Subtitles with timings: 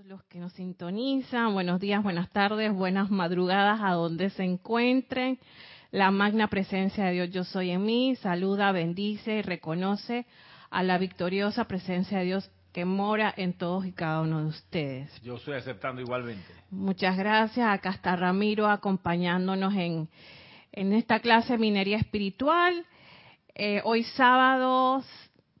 [0.00, 1.52] todos los que nos sintonizan.
[1.52, 5.38] Buenos días, buenas tardes, buenas madrugadas a donde se encuentren.
[5.90, 10.24] La magna presencia de Dios, yo soy en mí, saluda, bendice y reconoce
[10.70, 15.20] a la victoriosa presencia de Dios que mora en todos y cada uno de ustedes.
[15.22, 16.46] Yo estoy aceptando igualmente.
[16.70, 17.68] Muchas gracias.
[17.68, 20.08] Acá está Ramiro acompañándonos en,
[20.72, 22.86] en esta clase de minería espiritual.
[23.54, 25.04] Eh, hoy sábado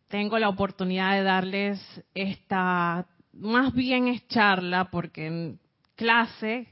[0.08, 3.06] tengo la oportunidad de darles esta,
[3.40, 5.58] más bien es charla, porque en
[5.96, 6.68] clase,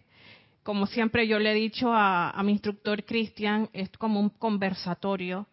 [0.62, 5.46] como siempre yo le he dicho a, mi instructor Cristian, es como un conversatorio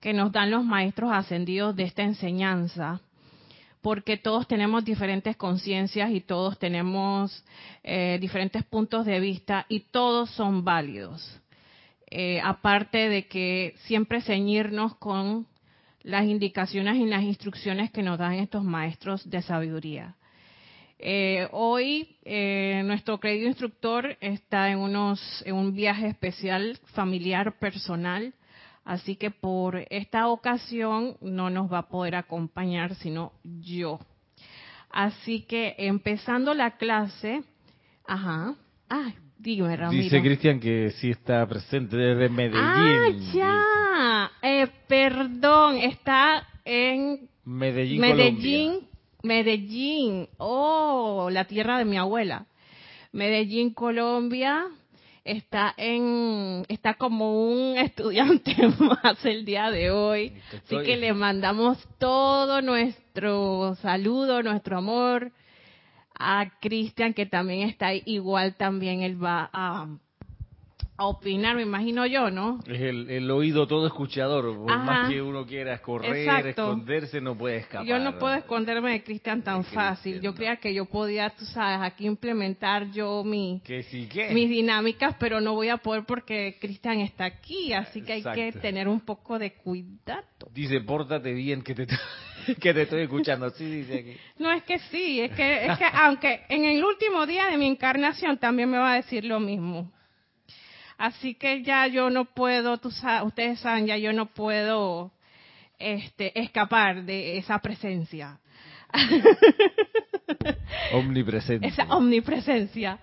[0.00, 3.00] que nos dan los maestros ascendidos de esta enseñanza
[3.80, 7.44] porque todos tenemos diferentes conciencias y todos tenemos
[7.82, 11.40] eh, diferentes puntos de vista y todos son válidos.
[12.08, 15.48] Eh, aparte de que siempre ceñirnos con
[16.02, 20.14] las indicaciones y las instrucciones que nos dan estos maestros de sabiduría.
[21.04, 22.16] Eh, hoy
[22.84, 28.32] nuestro querido instructor está en, unos, en un viaje especial familiar personal
[28.84, 34.00] Así que por esta ocasión no nos va a poder acompañar, sino yo.
[34.90, 37.42] Así que empezando la clase,
[38.06, 38.56] ajá,
[38.88, 40.02] ay, dime Ramiro.
[40.02, 42.60] Dice Cristian que sí está presente desde Medellín.
[42.60, 48.91] Ah, ya, eh, perdón, está en Medellín, Medellín, Colombia.
[49.22, 52.46] Medellín, oh, la tierra de mi abuela.
[53.12, 54.66] Medellín, Colombia,
[55.24, 60.32] está en está como un estudiante más el día de hoy.
[60.64, 65.32] Así que le mandamos todo nuestro saludo nuestro amor
[66.18, 68.02] a Cristian que también está ahí.
[68.06, 69.88] Igual también él va a,
[71.02, 74.56] a opinar me imagino yo no Es el, el oído todo escuchador.
[74.56, 74.82] Por Ajá.
[74.82, 76.48] más que uno quiera correr, Exacto.
[76.48, 77.86] esconderse, no puede escapar.
[77.86, 81.30] yo no puedo esconderme de Cristian tan De Cristian, fácil yo creía que yo podía
[81.30, 86.04] tú sabes aquí implementar yo mi Que sí mis dinámicas, pero no voy a poder
[86.04, 90.22] porque Cristian está aquí, así que hay que tener un poco de cuidado.
[90.52, 91.86] Dice, pórtate bien que te,
[92.60, 93.50] que te estoy escuchando.
[93.50, 94.16] Sí, dice aquí.
[94.38, 97.66] No es que sí, es que, es que aunque en el último día de mi
[97.66, 99.90] encarnación también me va a decir lo mismo.
[100.98, 105.10] Así que ya yo no puedo, tú sa- ustedes saben, ya yo no puedo
[105.78, 108.38] este, escapar de esa presencia,
[110.94, 111.66] Omnipresente.
[111.66, 112.98] esa omnipresencia.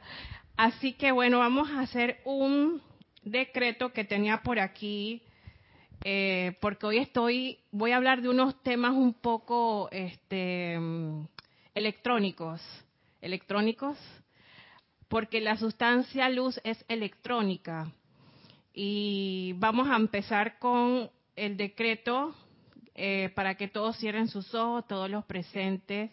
[0.55, 2.81] Así que bueno, vamos a hacer un
[3.23, 5.21] decreto que tenía por aquí,
[6.03, 11.25] eh, porque hoy estoy, voy a hablar de unos temas un poco este, mm,
[11.75, 12.61] electrónicos,
[13.21, 13.97] electrónicos,
[15.09, 17.91] porque la sustancia luz es electrónica.
[18.73, 22.33] Y vamos a empezar con el decreto
[22.93, 26.11] eh, para que todos cierren sus ojos, todos los presentes.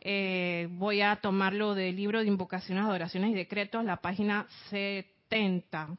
[0.00, 5.96] Eh, voy a tomarlo del libro de invocaciones, adoraciones y decretos, la página 70.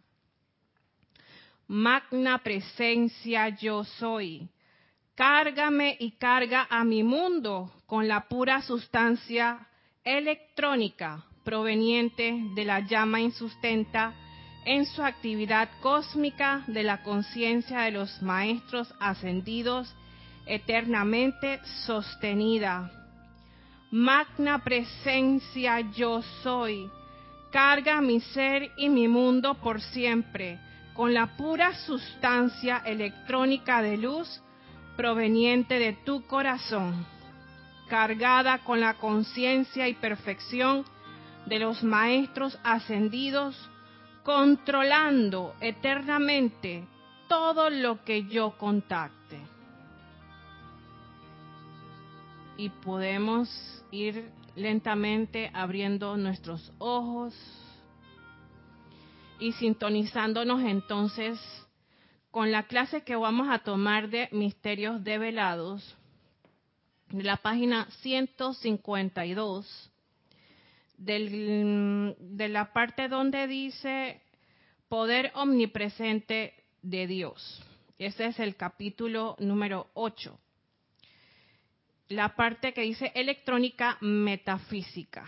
[1.67, 4.49] Magna presencia yo soy.
[5.13, 9.67] Cárgame y carga a mi mundo con la pura sustancia
[10.03, 14.13] electrónica proveniente de la llama insustenta
[14.65, 19.95] en su actividad cósmica de la conciencia de los maestros ascendidos
[20.45, 22.91] eternamente sostenida.
[23.91, 26.91] Magna presencia yo soy.
[27.49, 30.59] Carga mi ser y mi mundo por siempre
[30.95, 34.41] con la pura sustancia electrónica de luz
[34.97, 37.05] proveniente de tu corazón,
[37.87, 40.83] cargada con la conciencia y perfección
[41.47, 43.55] de los maestros ascendidos,
[44.23, 46.85] controlando eternamente
[47.27, 49.39] todo lo que yo contacte.
[52.57, 53.49] Y podemos
[53.91, 57.33] ir lentamente abriendo nuestros ojos
[59.39, 61.39] y sintonizándonos entonces
[62.31, 65.95] con la clase que vamos a tomar de Misterios Develados,
[67.09, 69.91] de la página 152,
[70.97, 74.21] del, de la parte donde dice
[74.89, 77.63] Poder Omnipresente de Dios.
[77.97, 80.37] Ese es el capítulo número 8.
[82.09, 85.25] La parte que dice electrónica metafísica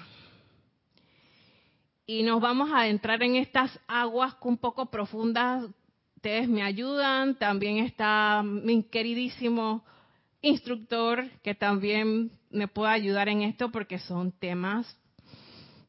[2.10, 5.70] y nos vamos a adentrar en estas aguas un poco profundas.
[6.16, 9.86] Ustedes me ayudan, también está mi queridísimo
[10.42, 14.99] instructor que también me puede ayudar en esto porque son temas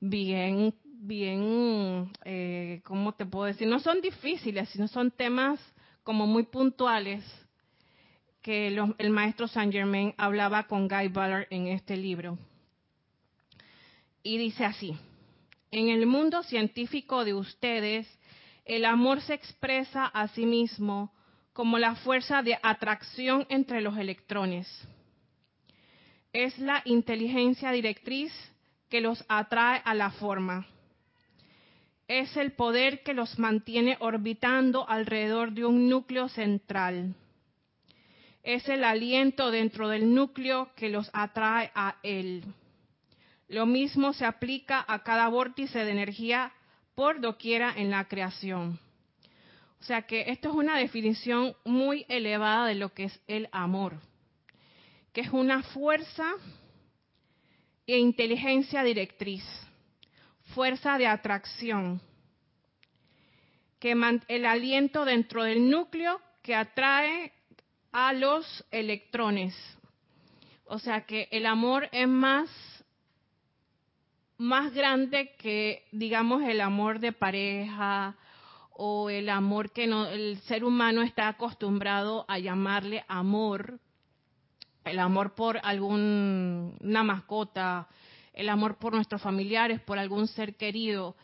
[0.01, 3.69] bien, bien, eh, ¿cómo te puedo decir?
[3.69, 5.61] No son difíciles, sino son temas
[6.03, 7.25] como muy puntuales
[8.43, 12.39] que el maestro Saint Germain hablaba con Guy Ballard en este libro.
[14.23, 14.97] Y dice así,
[15.71, 18.07] en el mundo científico de ustedes,
[18.65, 21.13] el amor se expresa a sí mismo
[21.53, 24.67] como la fuerza de atracción entre los electrones.
[26.33, 28.33] Es la inteligencia directriz
[28.91, 30.67] que los atrae a la forma.
[32.09, 37.15] Es el poder que los mantiene orbitando alrededor de un núcleo central.
[38.43, 42.45] Es el aliento dentro del núcleo que los atrae a él.
[43.49, 46.53] Lo mismo se aplica a cada vórtice de energía
[46.97, 48.81] por doquiera en la creación.
[49.81, 53.95] O sea que esto es una definición muy elevada de lo que es el amor,
[55.13, 56.35] que es una fuerza
[57.95, 59.45] e inteligencia directriz,
[60.55, 62.01] fuerza de atracción,
[63.79, 63.93] que
[64.29, 67.33] el aliento dentro del núcleo que atrae
[67.93, 69.55] a los electrones.
[70.67, 72.49] O sea que el amor es más
[74.41, 78.17] más grande que, digamos, el amor de pareja
[78.71, 83.79] o el amor que no, el ser humano está acostumbrado a llamarle amor,
[84.85, 87.89] el amor por alguna mascota,
[88.33, 91.17] el amor por nuestros familiares, por algún ser querido.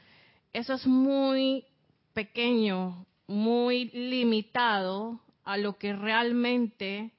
[0.53, 1.65] Eso es muy
[2.13, 7.13] pequeño, muy limitado a lo que realmente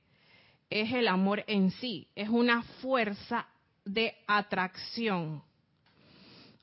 [0.70, 2.08] es el amor en sí.
[2.16, 3.48] Es una fuerza
[3.86, 5.44] de atracción.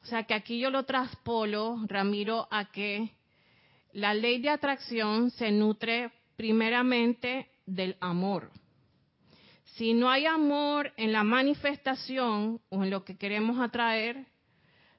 [0.02, 3.10] O sea que aquí yo lo traspolo, Ramiro, a que
[3.92, 8.50] la ley de atracción se nutre primeramente del amor.
[9.76, 14.24] Si no hay amor en la manifestación o en lo que queremos atraer,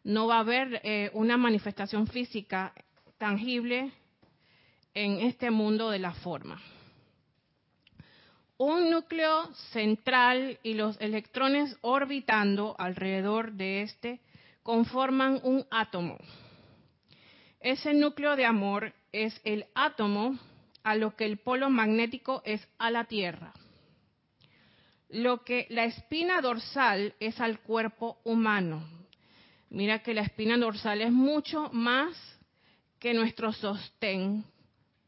[0.04, 2.74] no va a haber eh, una manifestación física
[3.18, 3.94] tangible
[4.94, 6.62] en este mundo de la forma.
[8.57, 14.19] Un núcleo central y los electrones orbitando alrededor de este
[14.62, 16.18] conforman un átomo.
[17.62, 20.38] Ese núcleo de amor es el átomo
[20.83, 23.54] a lo que el polo magnético es a la Tierra.
[25.15, 28.85] Lo que la espina dorsal es al cuerpo humano.
[29.69, 32.17] Mira que la espina dorsal es mucho más
[33.00, 34.44] que nuestro sostén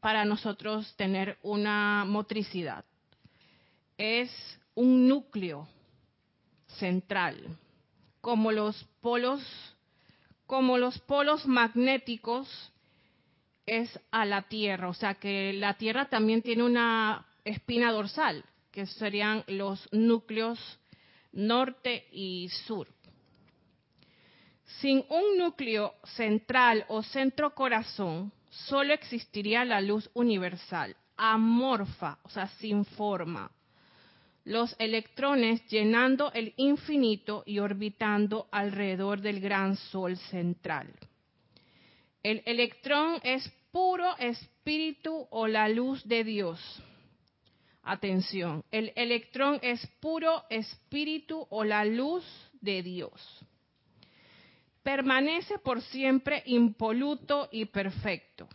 [0.00, 2.86] para nosotros tener una motricidad.
[3.98, 4.30] Es
[4.74, 5.68] un núcleo
[6.78, 7.58] central
[8.22, 9.42] como los polos,
[10.46, 12.48] como los polos magnéticos
[13.66, 18.42] es a la Tierra, o sea que la Tierra también tiene una espina dorsal,
[18.78, 20.60] que serían los núcleos
[21.32, 22.86] norte y sur.
[24.80, 32.46] Sin un núcleo central o centro corazón, solo existiría la luz universal, amorfa, o sea,
[32.60, 33.50] sin forma,
[34.44, 40.86] los electrones llenando el infinito y orbitando alrededor del gran sol central.
[42.22, 46.60] El electrón es puro espíritu o la luz de Dios.
[47.88, 52.22] Atención, el electrón es puro espíritu o la luz
[52.60, 53.40] de Dios.
[54.82, 58.46] Permanece por siempre impoluto y perfecto.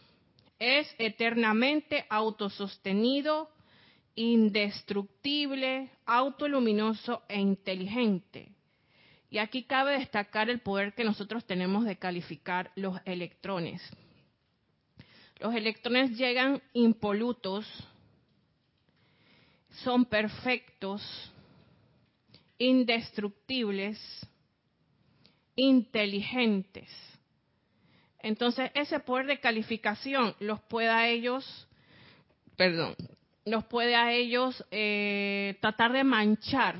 [0.59, 3.49] Es eternamente autosostenido,
[4.13, 8.51] indestructible, autoluminoso e inteligente.
[9.31, 13.81] Y aquí cabe destacar el poder que nosotros tenemos de calificar los electrones.
[15.39, 17.65] Los electrones llegan impolutos,
[19.73, 21.01] son perfectos,
[22.57, 23.99] indestructibles,
[25.55, 26.89] inteligentes.
[28.19, 31.67] Entonces, ese poder de calificación los pueda ellos,
[32.55, 32.95] perdón,
[33.45, 36.75] nos puede a ellos eh, tratar de manchar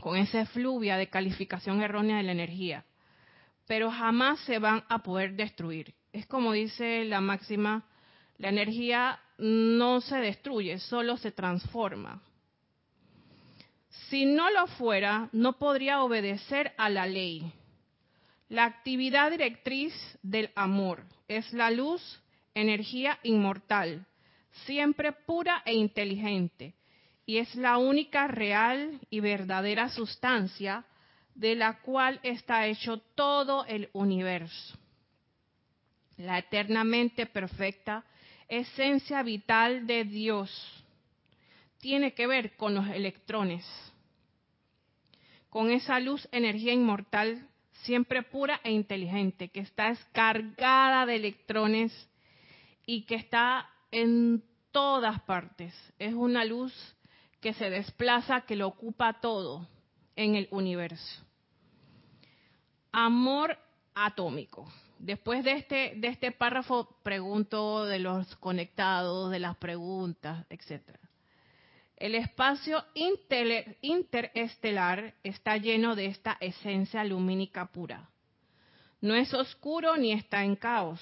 [0.00, 2.84] con ese fluvia de calificación errónea de la energía,
[3.66, 5.94] pero jamás se van a poder destruir.
[6.12, 7.86] Es como dice la máxima,
[8.38, 12.22] la energía no se destruye, solo se transforma.
[14.08, 17.52] Si no lo fuera, no podría obedecer a la ley.
[18.48, 22.20] La actividad directriz del amor es la luz,
[22.54, 24.04] energía inmortal,
[24.66, 26.74] siempre pura e inteligente,
[27.24, 30.84] y es la única real y verdadera sustancia
[31.34, 34.76] de la cual está hecho todo el universo.
[36.18, 38.04] La eternamente perfecta
[38.58, 40.50] esencia vital de Dios
[41.78, 43.64] tiene que ver con los electrones,
[45.48, 47.48] con esa luz, energía inmortal,
[47.84, 51.92] siempre pura e inteligente, que está descargada de electrones
[52.84, 55.74] y que está en todas partes.
[55.98, 56.74] Es una luz
[57.40, 59.66] que se desplaza, que lo ocupa todo
[60.14, 61.22] en el universo.
[62.92, 63.58] Amor
[63.94, 64.70] atómico.
[65.02, 71.00] Después de este, de este párrafo pregunto de los conectados, de las preguntas, etcétera.
[71.96, 72.84] El espacio
[73.80, 78.10] interestelar está lleno de esta esencia lumínica pura.
[79.00, 81.00] No es oscuro ni está en caos,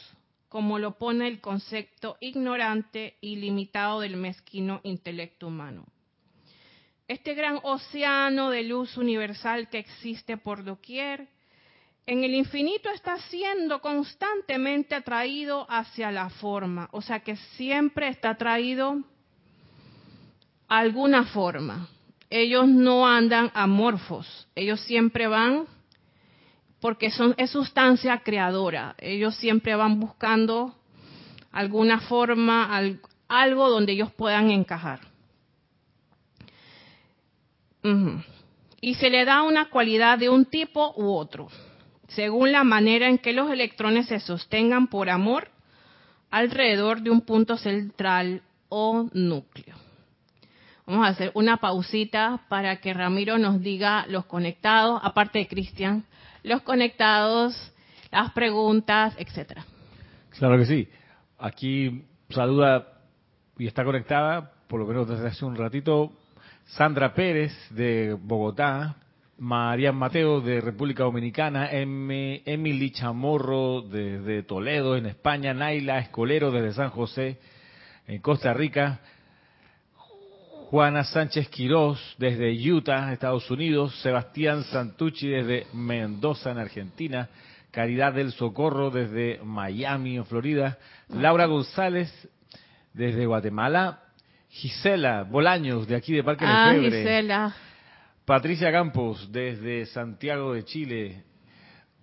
[0.48, 5.84] como lo pone el concepto ignorante y limitado del mezquino intelecto humano.
[7.06, 11.28] Este gran océano de luz universal que existe por doquier,
[12.10, 18.30] en el infinito está siendo constantemente atraído hacia la forma, o sea que siempre está
[18.30, 19.00] atraído
[20.66, 21.86] alguna forma.
[22.28, 25.66] Ellos no andan amorfos, ellos siempre van
[26.80, 28.96] porque son es sustancia creadora.
[28.98, 30.74] Ellos siempre van buscando
[31.52, 32.76] alguna forma,
[33.28, 34.98] algo donde ellos puedan encajar.
[38.80, 41.48] Y se le da una cualidad de un tipo u otro,
[42.10, 45.48] según la manera en que los electrones se sostengan por amor
[46.30, 49.76] alrededor de un punto central o núcleo.
[50.86, 56.04] Vamos a hacer una pausita para que Ramiro nos diga los conectados, aparte de Cristian,
[56.42, 57.72] los conectados,
[58.10, 59.64] las preguntas, etcétera.
[60.30, 60.88] Claro que sí.
[61.38, 62.88] Aquí saluda
[63.56, 66.12] y está conectada, por lo menos desde hace un ratito,
[66.66, 68.96] Sandra Pérez de Bogotá,
[69.40, 76.90] María Mateo de República Dominicana, Emily Chamorro desde Toledo, en España, Naila Escolero desde San
[76.90, 77.38] José,
[78.06, 79.00] en Costa Rica,
[80.68, 87.30] Juana Sánchez Quirós desde Utah, Estados Unidos, Sebastián Santucci desde Mendoza, en Argentina,
[87.70, 90.76] Caridad del Socorro desde Miami, en Florida,
[91.08, 92.12] Laura González
[92.92, 94.00] desde Guatemala,
[94.50, 97.54] Gisela Bolaños de aquí de Parque ah, Gisela.
[98.30, 101.24] Patricia Campos desde Santiago de Chile,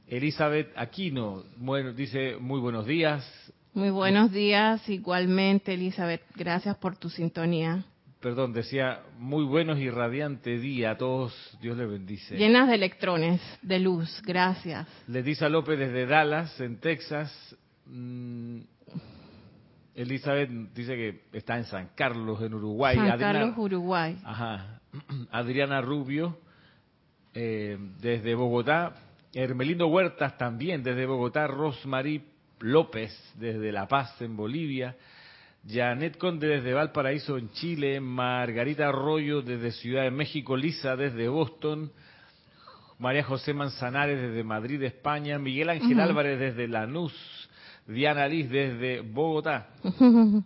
[0.08, 3.26] Elizabeth Aquino, bueno, dice muy buenos días.
[3.74, 7.86] Muy buenos días, igualmente Elizabeth, gracias por tu sintonía
[8.20, 12.36] perdón, decía, muy buenos y radiante día a todos, Dios les bendice.
[12.36, 14.86] Llenas de electrones, de luz, gracias.
[15.08, 17.56] Leticia López desde Dallas, en Texas.
[17.86, 18.60] Mm,
[19.96, 22.98] Elizabeth dice que está en San Carlos, en Uruguay.
[22.98, 24.18] San Carlos, Uruguay.
[24.26, 24.77] Ajá.
[25.32, 26.38] Adriana Rubio,
[27.34, 28.96] eh, desde Bogotá.
[29.34, 31.48] Hermelindo Huertas también, desde Bogotá.
[31.48, 32.22] Rosmarie
[32.60, 34.96] López, desde La Paz, en Bolivia.
[35.70, 41.92] Janet Conde desde Valparaíso en Chile, Margarita Arroyo desde Ciudad de México, Lisa desde Boston,
[43.00, 47.14] María José Manzanares desde Madrid, España, Miguel Ángel Álvarez desde Lanús,
[47.86, 49.70] Diana Liz desde Bogotá.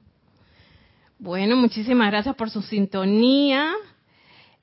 [1.24, 3.76] Bueno, muchísimas gracias por su sintonía.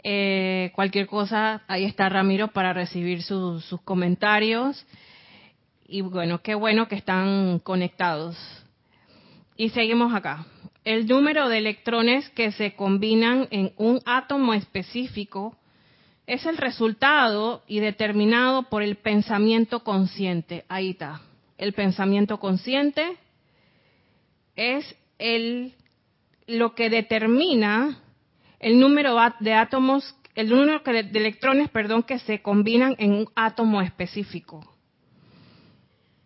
[0.02, 4.86] Eh, cualquier cosa, ahí está Ramiro para recibir sus comentarios.
[5.86, 8.36] Y bueno, qué bueno que están conectados.
[9.56, 10.46] Y seguimos acá.
[10.84, 15.56] El número de electrones que se combinan en un átomo específico
[16.26, 20.64] es el resultado y determinado por el pensamiento consciente.
[20.68, 21.22] Ahí está.
[21.56, 23.16] El pensamiento consciente
[24.54, 25.74] es el
[26.46, 27.98] lo que determina
[28.60, 33.80] el número de átomos, el número de electrones, perdón, que se combinan en un átomo
[33.80, 34.64] específico.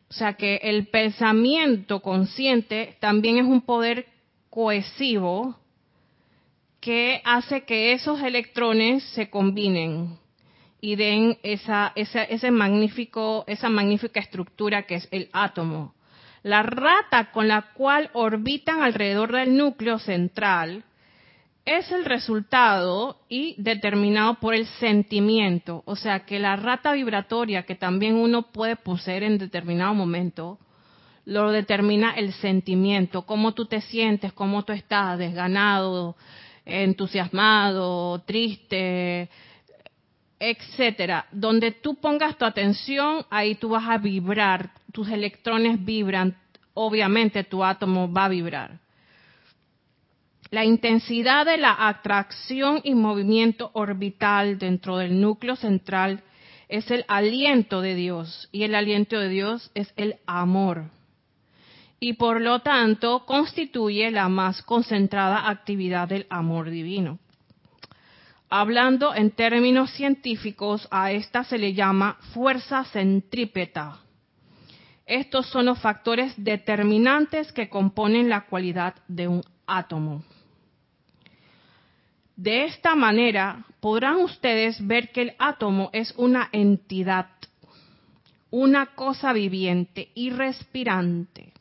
[0.09, 4.07] O sea que el pensamiento consciente también es un poder
[4.51, 5.59] cohesivo
[6.81, 10.19] que hace que esos electrones se combinen
[10.81, 15.95] y den esa, ese magnífico, esa magnífica estructura que es el átomo.
[16.43, 20.85] La rata con la cual orbitan alrededor del núcleo central
[21.65, 25.83] es el resultado y determinado por el sentimiento.
[25.87, 30.59] O sea que la rata vibratoria que también uno puede poseer en determinado momento,
[31.25, 36.17] lo determina el sentimiento, cómo tú te sientes, cómo tú estás, desganado,
[36.65, 39.29] entusiasmado, triste,
[40.41, 41.27] etcétera.
[41.31, 46.37] Donde tú pongas tu atención, ahí tú vas a vibrar, tus electrones vibran,
[46.75, 48.81] obviamente tu átomo va a vibrar.
[50.53, 56.23] La intensidad de la atracción y movimiento orbital dentro del núcleo central
[56.69, 60.91] es el aliento de Dios y el aliento de Dios es el amor.
[62.01, 67.19] Y por lo tanto constituye la más concentrada actividad del amor divino.
[68.51, 74.01] Hablando en términos científicos, a esta se le llama fuerza centrípeta.
[75.07, 80.23] Estos son los factores determinantes que componen la cualidad de un átomo.
[82.43, 87.29] De esta manera podrán ustedes ver que el átomo es una entidad
[88.51, 91.55] una cosa viviente y respirante,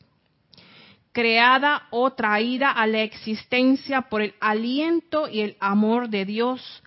[1.12, 6.82] creada o traída a la existencia por el aliento y el amor de Dios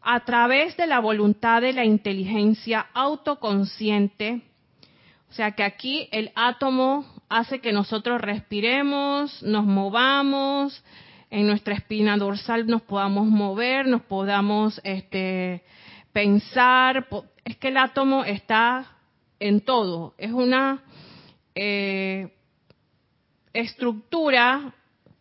[0.00, 4.42] a través de la voluntad de la inteligencia autoconsciente.
[5.28, 10.82] O sea que aquí el átomo hace que nosotros respiremos, nos movamos,
[11.30, 15.62] en nuestra espina dorsal nos podamos mover, nos podamos este,
[16.12, 17.06] pensar.
[17.44, 18.96] Es que el átomo está
[19.38, 20.14] en todo.
[20.18, 20.82] Es una
[21.54, 22.32] eh,
[23.52, 24.74] estructura,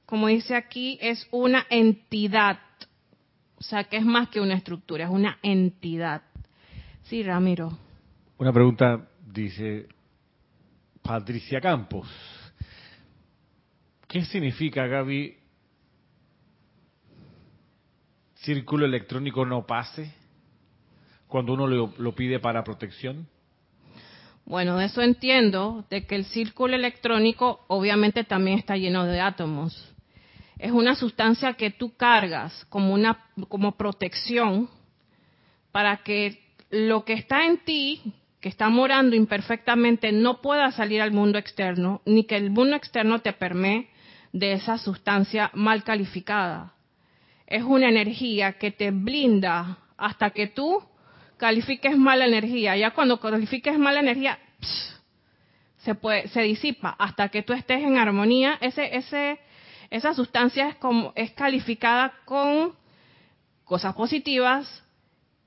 [0.07, 2.59] como dice aquí, es una entidad.
[3.57, 6.23] O sea, que es más que una estructura, es una entidad.
[7.03, 7.77] Sí, Ramiro.
[8.37, 9.87] Una pregunta, dice
[11.03, 12.07] Patricia Campos.
[14.07, 15.38] ¿Qué significa, Gaby,
[18.41, 20.13] círculo electrónico no pase
[21.27, 23.27] cuando uno lo, pide para protección?
[24.46, 29.93] Bueno, eso entiendo, de que el círculo electrónico obviamente también está lleno de átomos.
[30.58, 34.69] Es una sustancia que tú cargas como una como protección
[35.72, 36.41] para que
[36.72, 38.01] lo que está en ti,
[38.41, 43.19] que está morando imperfectamente, no pueda salir al mundo externo, ni que el mundo externo
[43.19, 43.89] te permee
[44.34, 46.74] de esa sustancia mal calificada.
[47.50, 50.84] Es una energía que te blinda hasta que tú
[51.38, 52.77] califiques mala energía.
[52.77, 54.38] Ya cuando califiques mala energía,
[55.79, 58.60] se, disipa hasta que tú estés en armonía.
[58.62, 59.39] Ese, ese,
[59.89, 62.74] esa sustancia es, como, es calificada con
[63.63, 64.84] cosas positivas,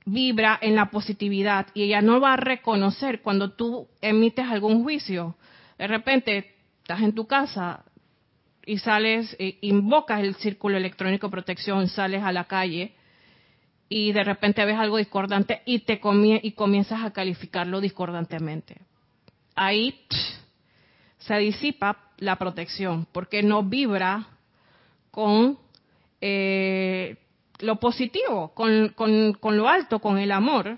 [0.03, 5.37] vibra en la positividad y ella no va a reconocer cuando tú emites algún juicio.
[5.77, 7.85] De repente estás en tu casa
[8.65, 12.93] y sales, e invocas el círculo electrónico protección, sales a la calle
[13.89, 15.99] y de repente ves algo discordante y te
[16.41, 18.77] y comienzas a calificarlo discordantemente.
[19.55, 20.05] Ahí
[21.19, 24.27] se disipa la protección porque no vibra
[25.11, 25.59] con
[26.21, 27.17] eh,
[27.59, 30.75] lo positivo, con, con, con lo alto, con el amor.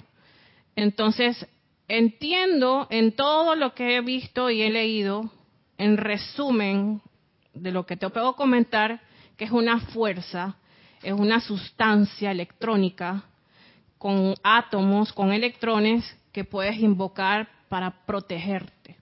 [0.75, 1.47] Entonces,
[1.87, 5.31] entiendo en todo lo que he visto y he leído,
[5.77, 7.01] en resumen
[7.55, 9.01] de lo que te puedo comentar,
[9.37, 10.55] que es una fuerza
[11.05, 13.23] es una sustancia electrónica
[13.99, 18.97] con átomos, con electrones que puedes invocar para protegerte.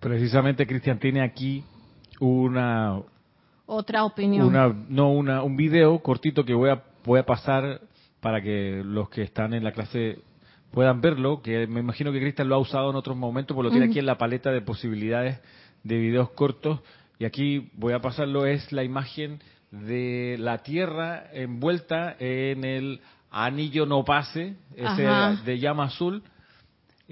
[0.00, 1.64] Precisamente Cristian tiene aquí
[2.18, 3.00] una
[3.66, 4.46] otra opinión.
[4.46, 7.80] Una, no una un video cortito que voy a voy a pasar
[8.20, 10.18] para que los que están en la clase
[10.70, 13.70] puedan verlo, que me imagino que Cristian lo ha usado en otros momentos, porque lo
[13.70, 15.40] tiene aquí en la paleta de posibilidades
[15.82, 16.80] de videos cortos
[17.20, 23.84] y aquí voy a pasarlo, es la imagen de la Tierra envuelta en el anillo
[23.84, 25.06] no pase, ese
[25.44, 26.22] de llama azul.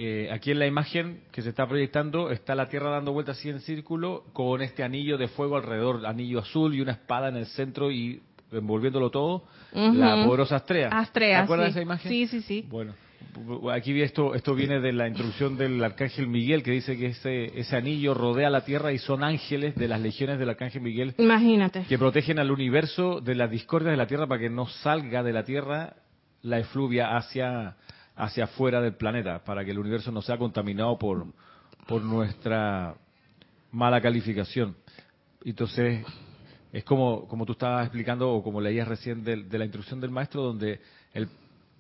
[0.01, 3.51] Eh, aquí en la imagen que se está proyectando está la Tierra dando vueltas así
[3.51, 7.47] en círculo con este anillo de fuego alrededor, anillo azul y una espada en el
[7.47, 10.89] centro y envolviéndolo todo, la poderosa Astrea.
[10.89, 12.11] Astrea, ¿Te acuerdas de esa imagen?
[12.11, 12.65] Sí, sí, sí.
[12.67, 12.95] Bueno,
[13.73, 17.77] aquí esto esto viene de la introducción del arcángel Miguel que dice que ese ese
[17.77, 21.85] anillo rodea la tierra y son ángeles de las legiones del arcángel Miguel imagínate.
[21.89, 25.33] que protegen al universo de las discordias de la tierra para que no salga de
[25.33, 25.97] la tierra
[26.43, 27.77] la efluvia hacia
[28.17, 31.27] hacia afuera del planeta para que el universo no sea contaminado por
[31.87, 32.97] por nuestra
[33.73, 34.77] mala calificación.
[35.45, 36.05] Entonces
[36.73, 40.11] es como como tú estabas explicando o como leías recién de, de la instrucción del
[40.11, 40.81] maestro donde
[41.15, 41.29] el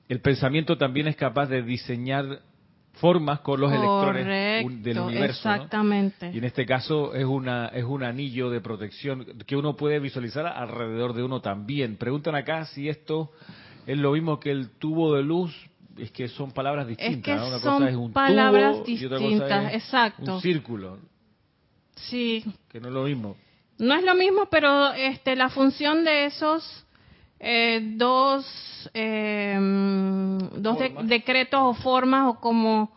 [0.08, 2.40] el pensamiento también es capaz de diseñar
[2.94, 5.50] formas con los electrones del universo.
[5.50, 6.30] Exactamente.
[6.32, 10.46] Y en este caso es una es un anillo de protección que uno puede visualizar
[10.46, 11.96] alrededor de uno también.
[11.96, 13.30] Preguntan acá si esto
[13.86, 15.54] es lo mismo que el tubo de luz.
[15.96, 17.42] Es que son palabras distintas.
[17.42, 20.34] Es Una son cosa es un palabras tubo distintas, y otra cosa es exacto.
[20.34, 20.98] un círculo.
[21.96, 22.44] Sí.
[22.68, 23.36] Que no es lo mismo.
[23.78, 26.86] No es lo mismo, pero este la función de esos
[27.40, 29.56] eh, dos, eh,
[30.56, 32.92] dos decretos o formas o como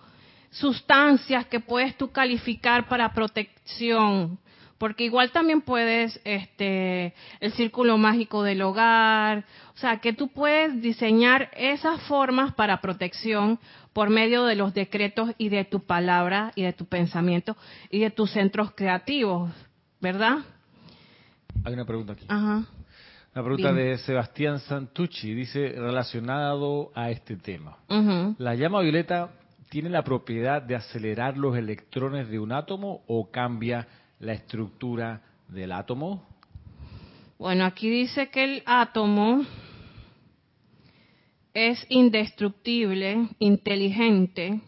[0.50, 4.40] sustancias que puedes tú calificar para protección
[4.82, 10.82] porque igual también puedes este el círculo mágico del hogar, o sea, que tú puedes
[10.82, 13.60] diseñar esas formas para protección
[13.94, 17.56] por medio de los decretos y de tu palabra y de tu pensamiento
[17.92, 19.52] y de tus centros creativos,
[20.00, 20.38] ¿verdad?
[21.64, 22.26] Hay una pregunta aquí.
[22.28, 22.66] Ajá.
[23.34, 27.78] La pregunta de Sebastián Santucci dice relacionado a este tema.
[28.38, 29.32] ¿La llama violeta
[29.70, 33.88] tiene la propiedad de acelerar los electrones de un átomo o cambia
[34.20, 36.28] la estructura del átomo?
[37.40, 39.46] Bueno, aquí dice que el átomo
[41.54, 44.60] es indestructible, inteligente,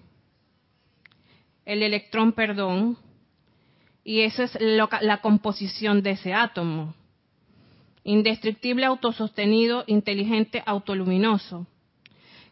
[1.66, 2.98] el electrón, perdón,
[4.06, 6.96] y esa es la composición de ese átomo.
[8.04, 11.68] Indestructible, autosostenido, inteligente, autoluminoso.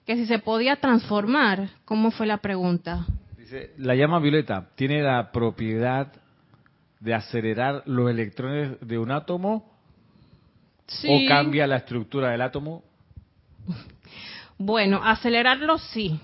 [0.05, 3.05] Que si se podía transformar, ¿cómo fue la pregunta?
[3.37, 6.11] Dice, la llama violeta tiene la propiedad
[6.99, 9.71] de acelerar los electrones de un átomo
[11.07, 12.83] o cambia la estructura del átomo.
[14.57, 16.19] Bueno, acelerarlo sí.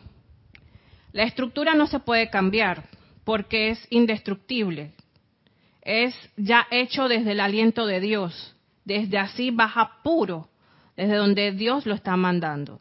[1.12, 2.84] La estructura no se puede cambiar
[3.24, 4.92] porque es indestructible.
[5.82, 8.56] Es ya hecho desde el aliento de Dios.
[8.88, 10.48] Desde así baja puro,
[10.96, 12.80] desde donde Dios lo está mandando.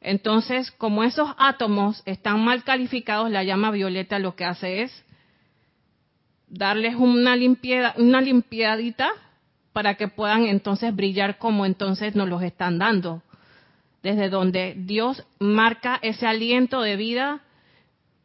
[0.00, 5.04] Entonces, como esos átomos están mal calificados, la llama violeta lo que hace es
[6.46, 9.10] darles una limpieza, una limpiadita
[9.72, 13.20] para que puedan entonces brillar como entonces nos los están dando.
[14.00, 17.40] Desde donde Dios marca ese aliento de vida,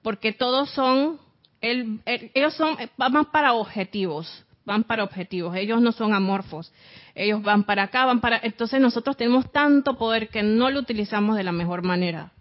[0.03, 1.19] porque todos son,
[1.61, 6.71] ellos son, van para objetivos, van para objetivos, ellos no son amorfos,
[7.15, 11.35] ellos van para acá, van para, entonces nosotros tenemos tanto poder que no lo utilizamos
[11.35, 12.33] de la mejor manera,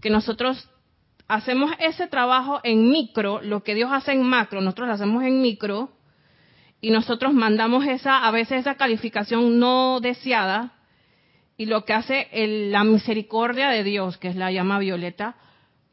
[0.00, 0.70] que nosotros
[1.28, 5.42] hacemos ese trabajo en micro, lo que Dios hace en macro, nosotros lo hacemos en
[5.42, 5.90] micro,
[6.80, 10.72] y nosotros mandamos esa, a veces esa calificación no deseada,
[11.58, 12.28] y lo que hace
[12.70, 15.36] la misericordia de Dios, que es la llama violeta,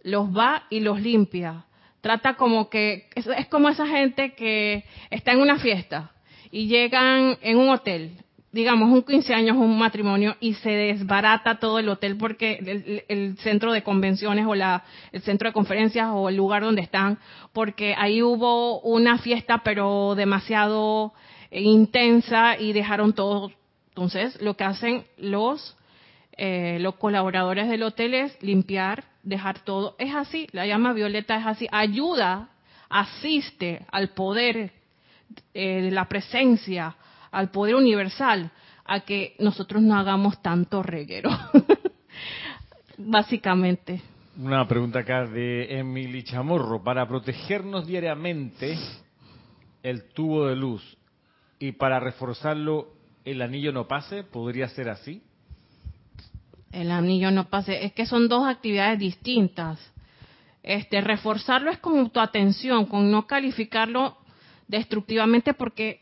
[0.03, 1.65] los va y los limpia.
[2.05, 6.11] Trata como que, es, como esa gente que está en una fiesta
[6.51, 8.11] y llegan en un hotel
[8.51, 13.73] digamos, un 15 años, un matrimonio, y se desbarata todo el hotel porque el, centro
[13.73, 17.17] de convenciones o la, el centro de conferencias o el lugar donde están,
[17.53, 21.11] porque ahí hubo una fiesta pero demasiado
[21.49, 23.51] eh, intensa y dejaron todo.
[23.89, 25.75] Entonces, lo que hacen los,
[26.37, 29.95] eh, los colaboradores del hotel es limpiar, dejar todo.
[29.99, 32.49] Es así, la llama violeta es así, ayuda,
[32.89, 34.71] asiste al poder,
[35.53, 36.95] eh, la presencia,
[37.31, 38.51] al poder universal
[38.85, 41.29] a que nosotros no hagamos tanto reguero.
[42.97, 44.01] Básicamente.
[44.37, 46.83] Una pregunta acá de Emily Chamorro.
[46.83, 48.77] Para protegernos diariamente
[49.81, 50.97] el tubo de luz
[51.59, 52.93] y para reforzarlo
[53.25, 55.23] el anillo no pase, ¿podría ser así?
[56.75, 57.85] El anillo no pase.
[57.85, 59.79] Es que son dos actividades distintas.
[60.61, 64.17] Este, reforzarlo es con tu atención, con no calificarlo
[64.67, 66.01] destructivamente porque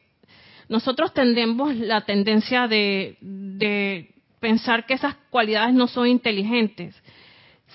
[0.69, 4.09] nosotros tendemos la tendencia de,
[4.39, 6.95] pensar que esas cualidades no son inteligentes.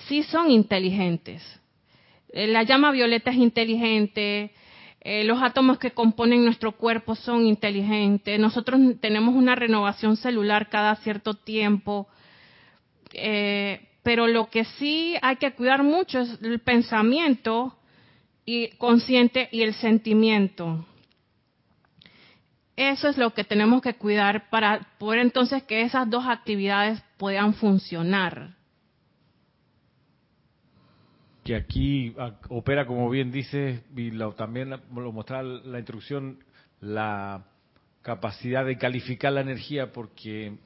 [0.07, 1.41] Sí son inteligentes.
[2.33, 4.51] Eh, la llama violeta es inteligente,
[4.99, 10.95] eh, los átomos que componen nuestro cuerpo son inteligentes, nosotros tenemos una renovación celular cada
[10.97, 12.07] cierto tiempo,
[13.13, 17.75] eh, pero lo que sí hay que cuidar mucho es el pensamiento
[18.45, 20.85] y consciente y el sentimiento.
[22.75, 27.53] Eso es lo que tenemos que cuidar para poder entonces que esas dos actividades puedan
[27.53, 28.55] funcionar.
[31.43, 32.15] Que aquí
[32.47, 36.43] opera, como bien dice, y también lo mostraba la instrucción,
[36.79, 37.43] la
[38.01, 40.57] capacidad de calificar la energía, porque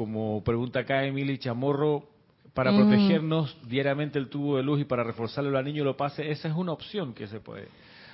[0.00, 2.08] como pregunta acá Emily Chamorro,
[2.54, 6.48] para protegernos diariamente el tubo de luz y para reforzarlo al niño lo pase, esa
[6.48, 7.68] es una opción que se puede.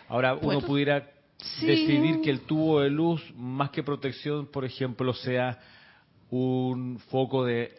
[0.09, 1.09] Ahora, uno pudiera
[1.61, 5.61] decidir que el tubo de luz, más que protección, por ejemplo, sea
[6.31, 7.71] un foco de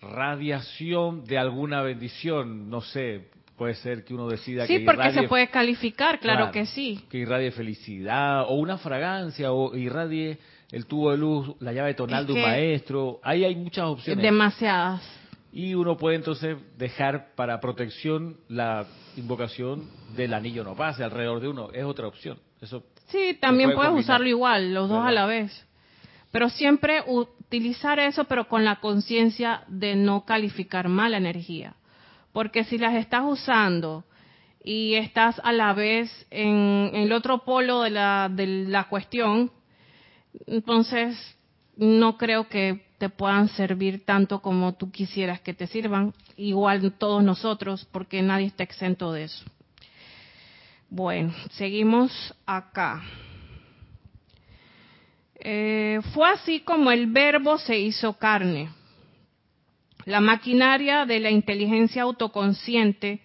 [0.00, 5.48] radiación de alguna bendición, no sé, puede ser que uno decida sí, porque se puede
[5.48, 7.00] calificar, claro, que sí.
[7.10, 10.38] Que irradie felicidad, o una fragancia, o irradie
[10.70, 13.20] el tubo de luz, la llave tonal de un maestro.
[13.22, 14.22] Ahí hay muchas opciones.
[14.22, 15.02] Demasiadas.
[15.52, 21.48] Y uno puede entonces dejar para protección la invocación del anillo no pase alrededor de
[21.48, 21.70] uno.
[21.72, 22.38] Es otra opción.
[22.60, 25.66] Eso Sí, también puedes usarlo igual, los dos a la vez.
[26.30, 31.74] Pero siempre utilizar eso, pero con la conciencia de no calificar mal la energía.
[32.32, 34.04] Porque si las estás usando
[34.62, 39.50] y estás a la vez en, el otro polo de la, de la cuestión,
[40.46, 41.16] entonces
[41.76, 47.22] no creo que te puedan servir tanto como tú quisieras que te sirvan, igual todos
[47.22, 49.44] nosotros, porque nadie está exento de eso.
[50.90, 53.02] Bueno, seguimos acá.
[55.40, 58.70] Eh, fue así como el verbo se hizo carne.
[60.04, 63.20] La maquinaria de la inteligencia autoconsciente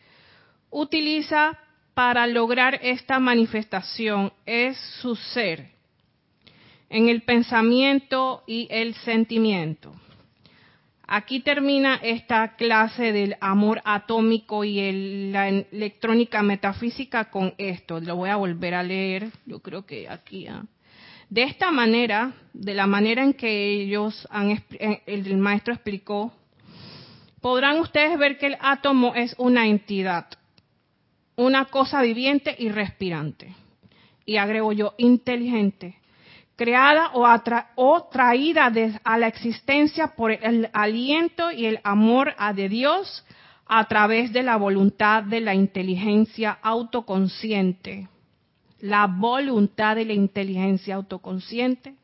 [0.69, 1.58] utiliza
[1.93, 5.71] para lograr esta manifestación es su ser,
[6.94, 9.92] en el pensamiento y el sentimiento.
[11.08, 18.00] Aquí termina esta clase del amor atómico y la electrónica metafísica con esto.
[18.00, 19.32] Lo voy a volver a leer.
[19.48, 20.46] Yo creo que aquí.
[20.46, 20.66] ¿ah?
[21.30, 26.32] De esta manera, de la manera en que ellos han, eh, el maestro explicó,
[27.42, 30.28] podrán ustedes ver que el átomo es una entidad,
[31.38, 33.56] una cosa viviente y respirante.
[34.28, 35.98] Y agrego yo, inteligente,
[36.56, 38.72] creada o, traída
[39.04, 43.26] a la existencia por el aliento y el amor a de Dios
[43.66, 48.08] a través de la voluntad de la inteligencia autoconsciente.
[48.80, 51.96] La voluntad de la inteligencia autoconsciente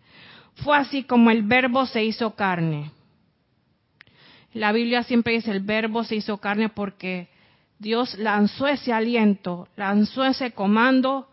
[0.55, 2.91] fue así como el verbo se hizo carne.
[4.53, 7.29] La Biblia siempre dice el verbo se hizo carne porque
[7.77, 11.29] Dios lanzó ese aliento, lanzó ese comando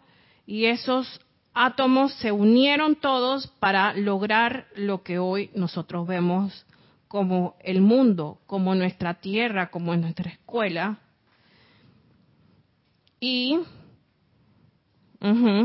[0.46, 1.20] y esos
[1.56, 6.66] átomos se unieron todos para lograr lo que hoy nosotros vemos
[7.08, 10.98] como el mundo, como nuestra tierra, como nuestra escuela.
[13.18, 13.58] Y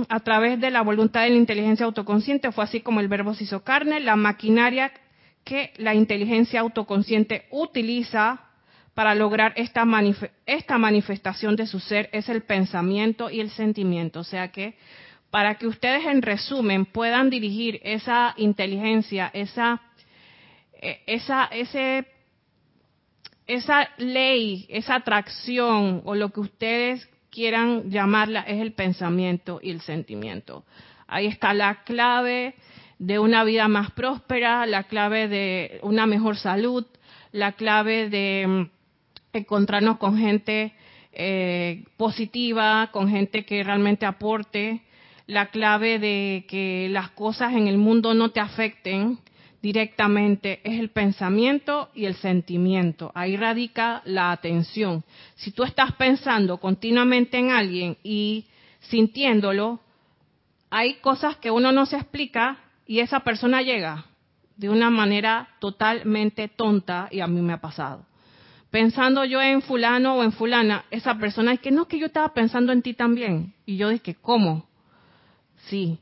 [0.07, 3.43] a través de la voluntad de la inteligencia autoconsciente fue así como el verbo se
[3.43, 4.93] hizo carne, la maquinaria
[5.43, 8.39] que la inteligencia autoconsciente utiliza
[8.93, 9.85] para lograr esta,
[10.45, 14.21] esta manifestación de su ser es el pensamiento y el sentimiento.
[14.21, 14.75] O sea que
[15.31, 19.81] para que ustedes en resumen puedan dirigir esa inteligencia, esa,
[20.73, 21.49] e, esa,
[23.47, 29.81] esa ley, esa atracción o lo que ustedes quieran llamarla es el pensamiento y el
[29.81, 30.65] sentimiento.
[31.07, 32.55] Ahí está la clave
[32.99, 36.85] de una vida más próspera, la clave de una mejor salud,
[37.31, 40.73] la clave de mm, encontrarnos con gente
[41.13, 44.81] eh, positiva, con gente que realmente aporte,
[45.31, 49.17] la clave de que las cosas en el mundo no te afecten
[49.61, 53.13] directamente es el pensamiento y el sentimiento.
[53.15, 55.05] Ahí radica la atención.
[55.35, 58.45] Si tú estás pensando continuamente en alguien y
[58.81, 59.79] sintiéndolo,
[60.69, 64.07] hay cosas que uno no se explica y esa persona llega
[64.57, 68.05] de una manera totalmente tonta y a mí me ha pasado.
[68.69, 72.33] Pensando yo en fulano o en fulana, esa persona es que no, que yo estaba
[72.33, 73.53] pensando en ti también.
[73.65, 74.70] Y yo dije, ¿cómo?
[75.67, 75.99] Sí,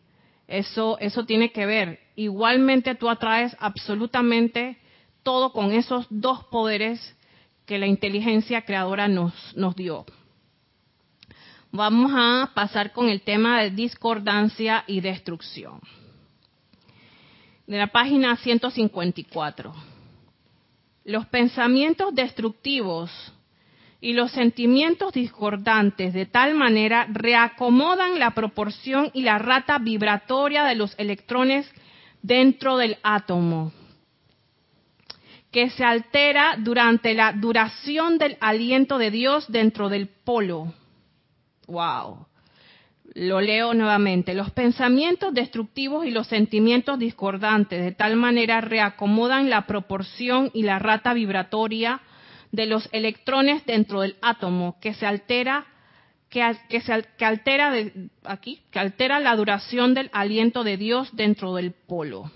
[0.47, 1.99] eso, eso tiene que ver.
[2.15, 4.77] Igualmente tú atraes absolutamente
[5.23, 7.15] todo con esos dos poderes
[7.65, 10.05] que la inteligencia creadora nos, nos dio.
[11.71, 15.79] Vamos a pasar con el tema de discordancia y destrucción.
[17.67, 19.71] De la página 154.
[21.05, 23.11] Los pensamientos destructivos
[24.01, 30.75] y los sentimientos discordantes de tal manera reacomodan la proporción y la rata vibratoria de
[30.75, 31.69] los electrones
[32.21, 33.73] dentro del átomo,
[35.51, 40.73] que se altera durante la duración del aliento de Dios dentro del polo.
[41.67, 42.25] Wow.
[43.15, 44.33] Lo leo nuevamente.
[44.33, 50.79] Los pensamientos destructivos y los sentimientos discordantes de tal manera reacomodan la proporción y la
[50.79, 52.01] rata vibratoria
[52.51, 55.65] de los electrones dentro del átomo que se altera
[56.29, 61.71] que, que, altera de, aquí que altera la duración del aliento de Dios dentro del
[61.71, 62.31] polo.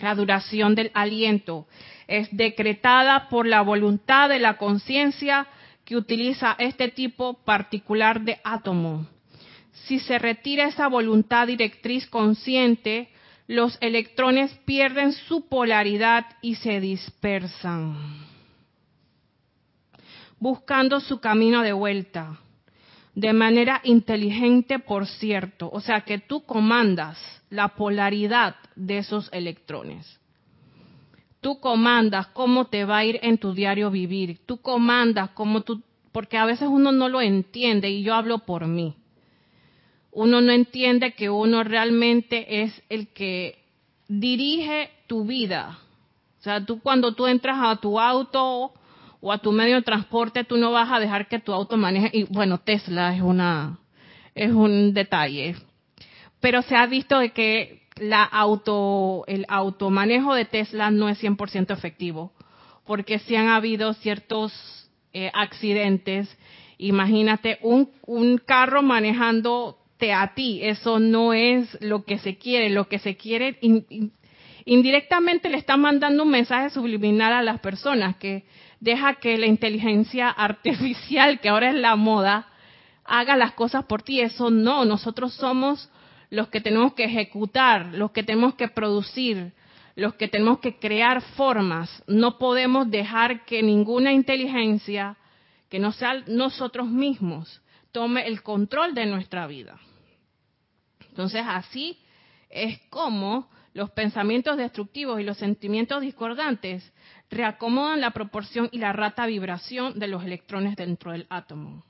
[0.00, 1.66] La duración del aliento
[2.06, 5.46] es decretada por la voluntad de la conciencia
[5.84, 9.06] que utiliza este tipo particular de átomo.
[9.72, 13.08] Si se retira esa voluntad directriz consciente,
[13.46, 18.28] los electrones pierden su polaridad y se dispersan
[20.40, 22.38] buscando su camino de vuelta,
[23.14, 25.68] de manera inteligente, por cierto.
[25.72, 27.18] O sea, que tú comandas
[27.50, 30.20] la polaridad de esos electrones.
[31.40, 34.40] Tú comandas cómo te va a ir en tu diario vivir.
[34.46, 38.66] Tú comandas cómo tú, porque a veces uno no lo entiende y yo hablo por
[38.66, 38.94] mí.
[40.10, 43.64] Uno no entiende que uno realmente es el que
[44.08, 45.78] dirige tu vida.
[46.40, 48.72] O sea, tú cuando tú entras a tu auto
[49.20, 52.10] o a tu medio de transporte, tú no vas a dejar que tu auto maneje.
[52.12, 53.78] Y bueno, Tesla es una
[54.34, 55.56] es un detalle,
[56.40, 61.72] pero se ha visto de que la auto el automanejo de Tesla no es 100%
[61.72, 62.32] efectivo,
[62.86, 64.52] porque si han habido ciertos
[65.12, 66.28] eh, accidentes.
[66.80, 72.88] Imagínate un, un carro manejándote a ti, eso no es lo que se quiere, lo
[72.88, 73.58] que se quiere
[74.64, 78.44] indirectamente le está mandando un mensaje subliminal a las personas que
[78.80, 82.48] deja que la inteligencia artificial, que ahora es la moda,
[83.04, 84.20] haga las cosas por ti.
[84.20, 85.90] Eso no, nosotros somos
[86.30, 89.52] los que tenemos que ejecutar, los que tenemos que producir,
[89.96, 92.02] los que tenemos que crear formas.
[92.06, 95.16] No podemos dejar que ninguna inteligencia,
[95.68, 97.62] que no sea nosotros mismos,
[97.92, 99.78] tome el control de nuestra vida.
[101.08, 101.98] Entonces así
[102.50, 106.92] es como los pensamientos destructivos y los sentimientos discordantes
[107.30, 111.84] reacomodan la proporción y la rata vibración de los electrones dentro del átomo.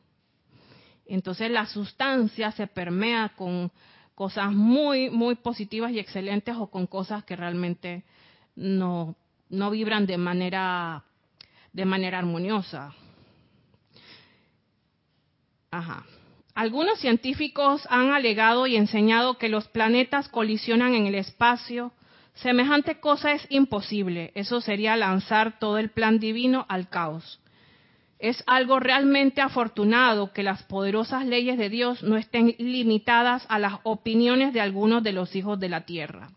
[1.06, 3.70] Entonces la sustancia se permea con
[4.14, 8.04] cosas muy, muy positivas y excelentes o con cosas que realmente
[8.56, 9.14] no,
[9.48, 11.04] no vibran de manera,
[11.72, 12.92] de manera armoniosa.
[15.70, 16.04] Ajá.
[16.54, 21.92] Algunos científicos han alegado y enseñado que los planetas colisionan en el espacio.
[22.42, 24.30] Semejante cosa es imposible.
[24.34, 27.40] Eso sería lanzar todo el plan divino al caos.
[28.20, 33.74] Es algo realmente afortunado que las poderosas leyes de Dios no estén limitadas a las
[33.82, 36.30] opiniones de algunos de los hijos de la Tierra.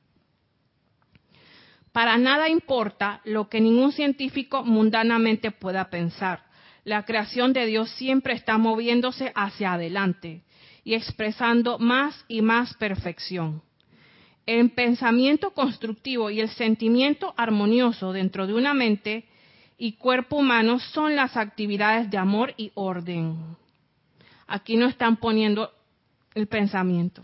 [1.91, 6.45] Para nada importa lo que ningún científico mundanamente pueda pensar.
[6.83, 10.43] La creación de Dios siempre está moviéndose hacia adelante
[10.83, 13.61] y expresando más y más perfección.
[14.45, 19.25] El pensamiento constructivo y el sentimiento armonioso dentro de una mente
[19.77, 23.37] y cuerpo humano son las actividades de amor y orden.
[24.47, 25.71] Aquí no están poniendo
[26.33, 27.23] el pensamiento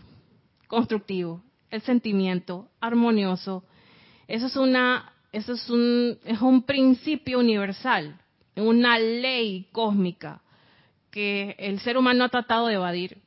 [0.66, 3.64] constructivo, el sentimiento armonioso.
[4.26, 8.20] Eso es una, eso es un, es un principio universal,
[8.56, 10.42] una ley cósmica
[11.10, 13.18] que el ser humano ha tratado de evadir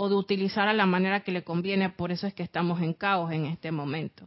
[0.00, 2.94] o de utilizar a la manera que le conviene, por eso es que estamos en
[2.94, 4.24] caos en este momento.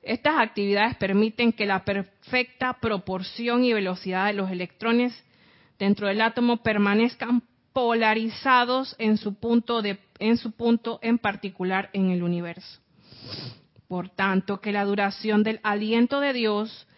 [0.00, 5.12] Estas actividades permiten que la perfecta proporción y velocidad de los electrones
[5.78, 7.42] dentro del átomo permanezcan
[7.74, 12.80] polarizados en su punto, de, en, su punto en particular en el universo.
[13.88, 16.88] Por tanto, que la duración del aliento de Dios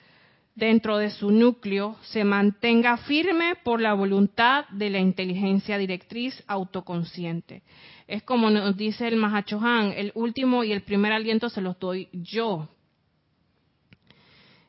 [0.55, 7.63] dentro de su núcleo se mantenga firme por la voluntad de la inteligencia directriz autoconsciente.
[8.07, 12.09] Es como nos dice el Mahachohan, el último y el primer aliento se los doy
[12.13, 12.69] yo,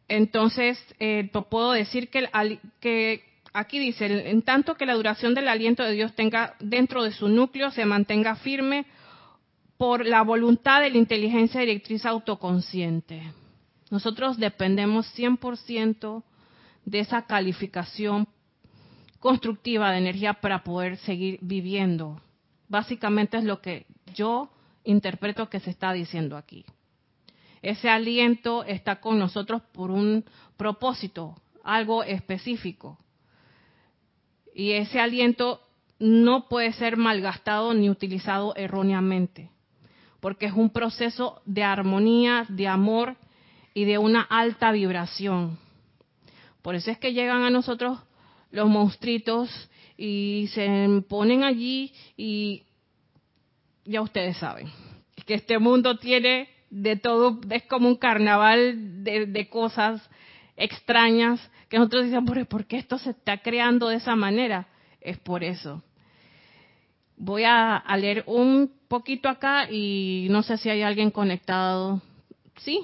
[0.07, 2.29] entonces, eh, puedo decir que,
[2.79, 7.11] que aquí dice, en tanto que la duración del aliento de Dios tenga dentro de
[7.11, 8.85] su núcleo se mantenga firme
[9.77, 13.23] por la voluntad de la inteligencia directriz autoconsciente.
[13.95, 16.21] Nosotros dependemos 100%
[16.83, 18.27] de esa calificación
[19.21, 22.19] constructiva de energía para poder seguir viviendo.
[22.67, 24.49] Básicamente es lo que yo
[24.83, 26.65] interpreto que se está diciendo aquí.
[27.61, 30.25] Ese aliento está con nosotros por un
[30.57, 32.99] propósito, algo específico.
[34.53, 35.61] Y ese aliento
[35.99, 39.51] no puede ser malgastado ni utilizado erróneamente,
[40.19, 43.15] porque es un proceso de armonía, de amor
[43.75, 45.59] y de una alta vibración.
[46.63, 47.99] Por eso es que llegan a nosotros
[48.49, 52.63] los monstruitos y se ponen allí y
[53.83, 54.71] ya ustedes saben
[55.25, 60.07] que este mundo tiene de todo, es como un carnaval de, cosas
[60.55, 64.67] extrañas que nosotros decimos, ¿por qué esto se está creando de esa manera?
[65.01, 65.83] Es por eso.
[67.17, 72.01] Voy a, leer un poquito acá y no sé si hay alguien conectado.
[72.57, 72.81] Sí.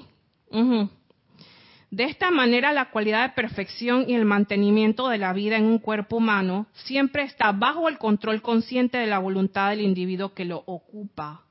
[1.90, 5.78] De esta manera, la cualidad de perfección y el mantenimiento de la vida en un
[5.78, 10.62] cuerpo humano siempre está bajo el control consciente de la voluntad del individuo que lo
[10.66, 11.42] ocupa.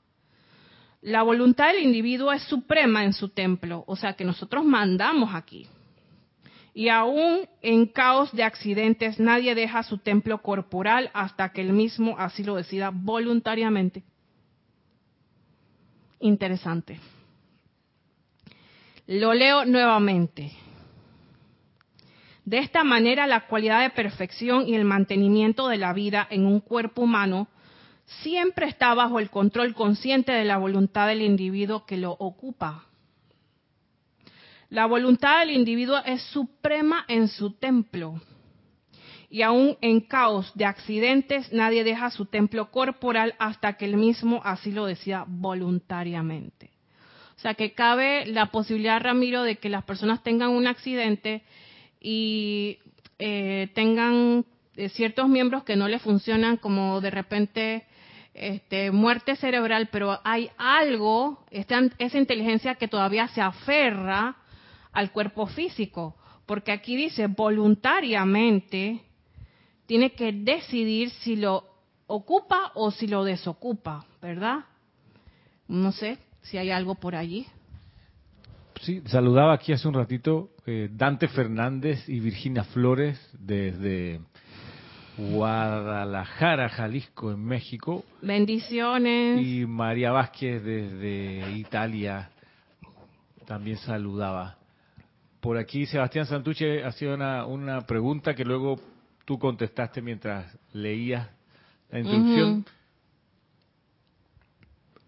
[1.02, 5.68] La voluntad del individuo es suprema en su templo, o sea que nosotros mandamos aquí.
[6.74, 12.16] Y aún en caos de accidentes nadie deja su templo corporal hasta que él mismo
[12.18, 14.04] así lo decida voluntariamente.
[16.20, 17.00] Interesante.
[19.12, 20.54] Lo leo nuevamente.
[22.46, 26.62] De esta manera, la cualidad de perfección y el mantenimiento de la vida en un
[26.62, 27.50] cuerpo humano
[28.24, 32.86] siempre está bajo el control consciente de la voluntad del individuo que lo ocupa.
[34.70, 38.22] La voluntad del individuo es suprema en su templo.
[39.30, 44.40] Y aún en caos de accidentes, nadie deja su templo corporal hasta que él mismo
[44.46, 46.71] así lo decía voluntariamente.
[47.42, 51.42] O sea que cabe la posibilidad, Ramiro, de que las personas tengan un accidente
[52.00, 52.78] y
[53.18, 57.88] eh, tengan eh, ciertos miembros que no le funcionan, como de repente
[58.36, 64.38] este, muerte cerebral, pero hay algo, esa inteligencia que todavía se aferra
[64.92, 66.16] al cuerpo físico,
[66.46, 69.02] porque aquí dice voluntariamente
[69.88, 71.66] tiene que decidir si lo
[72.06, 74.60] ocupa o si lo desocupa, ¿verdad?
[75.68, 77.46] No sé si hay algo por allí.
[78.82, 84.22] Sí, saludaba aquí hace un ratito eh, Dante Fernández y Virginia Flores desde
[85.18, 88.04] Guadalajara, Jalisco, en México.
[88.22, 89.46] Bendiciones.
[89.46, 92.32] Y María Vázquez desde Italia
[93.46, 94.58] también saludaba.
[95.42, 98.80] Por aquí Sebastián Santuche hacía una, una pregunta que luego
[99.26, 101.28] tú contestaste mientras leías
[101.92, 102.66] la introducción.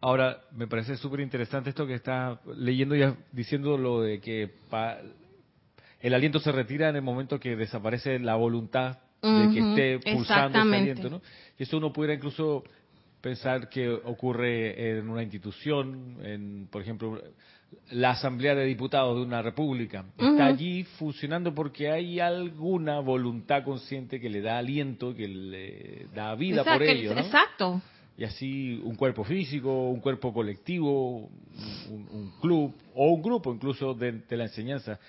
[0.03, 3.01] Ahora, me parece súper interesante esto que está leyendo y
[3.31, 4.51] diciendo lo de que
[6.01, 10.59] el aliento se retira en el momento que desaparece la voluntad de que esté pulsando
[10.59, 11.21] ese aliento, ¿no?
[11.57, 12.65] Y eso uno pudiera incluso
[13.21, 17.21] pensar que ocurre en una institución, en, por ejemplo,
[17.91, 20.03] la Asamblea de Diputados de una república.
[20.17, 26.35] Está allí funcionando porque hay alguna voluntad consciente que le da aliento, que le da
[26.35, 27.15] vida por ello.
[27.15, 27.21] ¿no?
[27.21, 27.81] Exacto.
[28.17, 31.29] Y así un cuerpo físico, un cuerpo colectivo,
[31.89, 34.99] un, club o un grupo incluso de, la enseñanza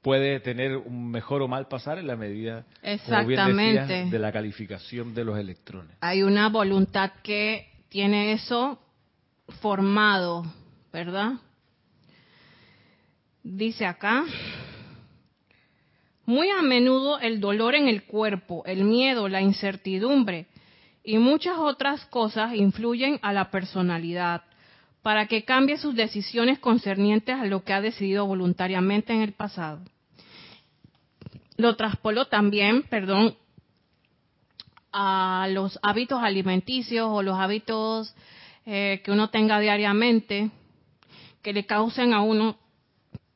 [0.00, 2.64] puede tener un mejor o mal pasar en la medida,
[3.06, 5.96] como bien de la calificación de los electrones.
[6.00, 8.78] Hay una voluntad que tiene eso
[9.60, 10.44] formado,
[10.92, 11.32] ¿verdad?
[13.42, 14.24] Dice acá,
[16.24, 20.46] muy a menudo el dolor en el cuerpo, el miedo, la incertidumbre
[21.06, 24.42] y muchas otras cosas influyen a la personalidad
[25.02, 29.78] para que cambie sus decisiones concernientes a lo que ha decidido voluntariamente en el pasado.
[31.56, 33.36] Lo traspoló también, perdón,
[34.92, 38.12] a los hábitos alimenticios o los hábitos
[38.66, 40.50] eh, que uno tenga diariamente
[41.40, 42.56] que le causen a uno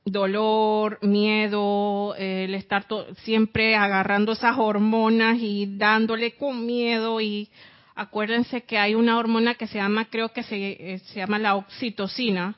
[0.04, 2.86] dolor, miedo, el estar
[3.22, 7.20] siempre agarrando esas hormonas y dándole con miedo.
[7.20, 7.48] Y
[7.94, 11.56] acuérdense que hay una hormona que se llama, creo que se, eh, se llama la
[11.56, 12.56] oxitocina,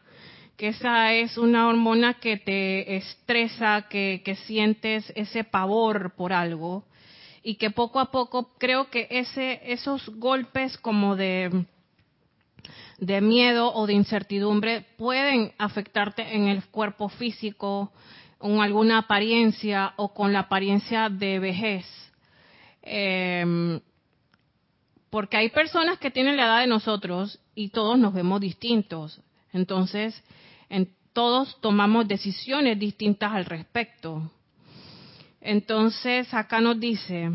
[0.57, 6.85] que esa es una hormona que te estresa, que, sientes ese pavor por algo.
[7.43, 11.65] Y que poco a poco creo que ese, esos golpes como de,
[13.03, 17.93] de miedo o de incertidumbre pueden afectarte en el cuerpo físico,
[18.39, 21.85] con alguna apariencia o con la apariencia de vejez.
[22.81, 23.81] Em,
[25.11, 29.21] porque hay personas que tienen la edad de nosotros y todos nos vemos distintos.
[29.53, 30.23] Entonces,
[31.13, 34.31] todos tomamos decisiones distintas al respecto.
[35.41, 37.31] Entonces, acá nos dice,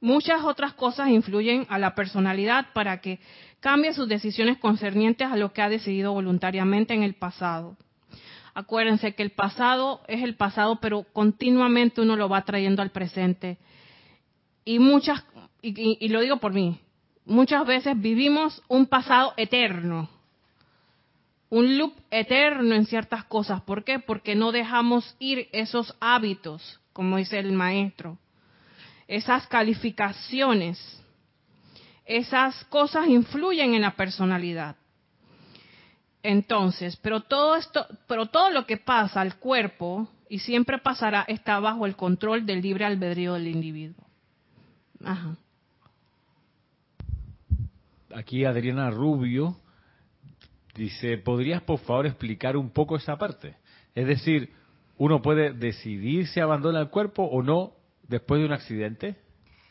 [0.00, 3.20] muchas otras cosas influyen a la personalidad para que
[3.60, 7.76] cambie sus decisiones concernientes a lo que ha decidido voluntariamente en el pasado.
[8.54, 13.58] Acuérdense que el pasado es el pasado, pero continuamente uno lo va trayendo al presente.
[14.64, 15.24] Y muchas,
[15.62, 16.80] y lo digo por mí,
[17.24, 20.08] muchas veces vivimos un pasado eterno
[21.50, 23.60] un loop eterno en ciertas cosas.
[23.62, 23.98] ¿Por qué?
[23.98, 28.18] Porque no dejamos ir esos hábitos, como dice el maestro,
[29.08, 30.99] esas calificaciones,
[32.16, 34.76] esas cosas influyen en la personalidad.
[36.22, 41.58] Entonces, pero todo esto, pero todo lo que pasa al cuerpo y siempre pasará está
[41.60, 44.04] bajo el control del libre albedrío del individuo.
[45.04, 45.36] Ajá.
[48.14, 49.56] Aquí Adriana Rubio
[50.74, 53.56] Dice, ¿podrías por favor explicar un poco esa parte?
[53.94, 54.52] Es decir,
[54.96, 57.72] ¿uno puede decidir si abandona el cuerpo o no
[58.08, 59.16] después de un accidente?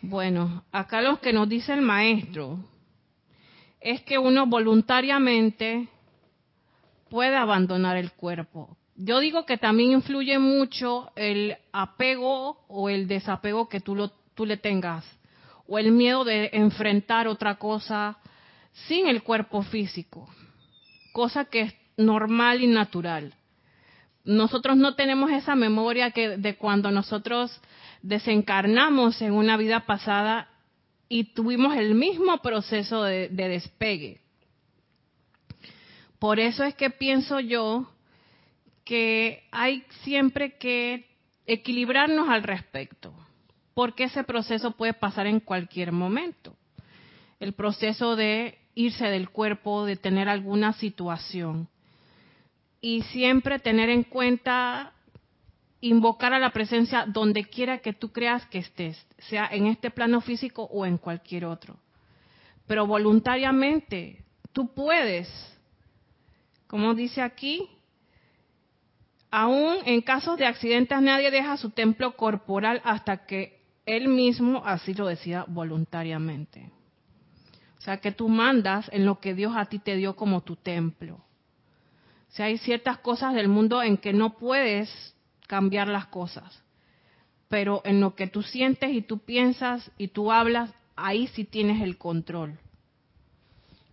[0.02, 2.60] Bueno, acá lo que nos dice el maestro
[3.80, 5.88] es que uno voluntariamente
[7.10, 8.78] puede abandonar el cuerpo.
[8.96, 14.46] Yo digo que también influye mucho el apego o el desapego que tú, lo, tú
[14.46, 15.06] le tengas,
[15.68, 18.18] o el miedo de enfrentar otra cosa
[18.88, 20.30] sin el cuerpo físico
[21.12, 23.34] cosa que es normal y natural.
[24.24, 27.60] Nosotros no tenemos esa memoria que de cuando nosotros
[28.02, 30.50] desencarnamos en una vida pasada
[31.08, 34.22] y tuvimos el mismo proceso de, de despegue.
[36.20, 37.90] Por eso es que pienso yo
[38.84, 41.08] que hay siempre que
[41.46, 43.14] equilibrarnos al respecto,
[43.74, 46.56] porque ese proceso puede pasar en cualquier momento.
[47.40, 51.68] El proceso de irse del cuerpo, de tener alguna situación.
[52.82, 54.94] Y siempre tener en cuenta
[55.82, 60.22] invocar a la presencia donde quiera que tú creas que estés, sea en este plano
[60.22, 61.78] físico o en cualquier otro.
[62.68, 65.30] Pero voluntariamente tú puedes,
[66.68, 67.70] como dice aquí,
[69.32, 74.94] aún en casos de accidentes nadie deja su templo corporal hasta que él mismo así
[74.94, 76.72] lo decida voluntariamente.
[77.80, 80.58] O sea, que tú mandas en lo que Dios a ti te dio como tu
[80.58, 81.16] templo.
[81.16, 85.16] O sea, hay ciertas cosas del mundo en que no puedes
[85.50, 86.64] cambiar las cosas.
[87.50, 91.82] Pero en lo que tú sientes y tú piensas y tú hablas, ahí sí tienes
[91.82, 92.60] el control.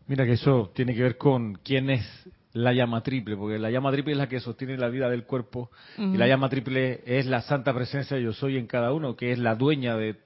[0.07, 2.05] Mira que eso tiene que ver con quién es
[2.53, 5.71] la llama triple, porque la llama triple es la que sostiene la vida del cuerpo
[5.97, 9.39] y la llama triple es la santa presencia yo soy en cada uno, que es
[9.39, 10.17] la dueña de,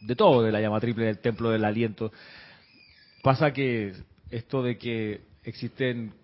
[0.00, 2.12] de todo, de la llama triple, del templo del aliento.
[3.22, 3.94] Pasa que
[4.30, 6.14] esto de que existen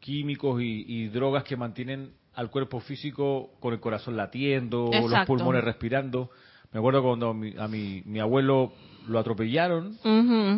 [0.00, 6.30] químicos y, drogas que mantienen al cuerpo físico con el corazón latiendo, los pulmones respirando.
[6.72, 8.72] Me acuerdo cuando a mi, mi abuelo
[9.06, 9.96] lo atropellaron,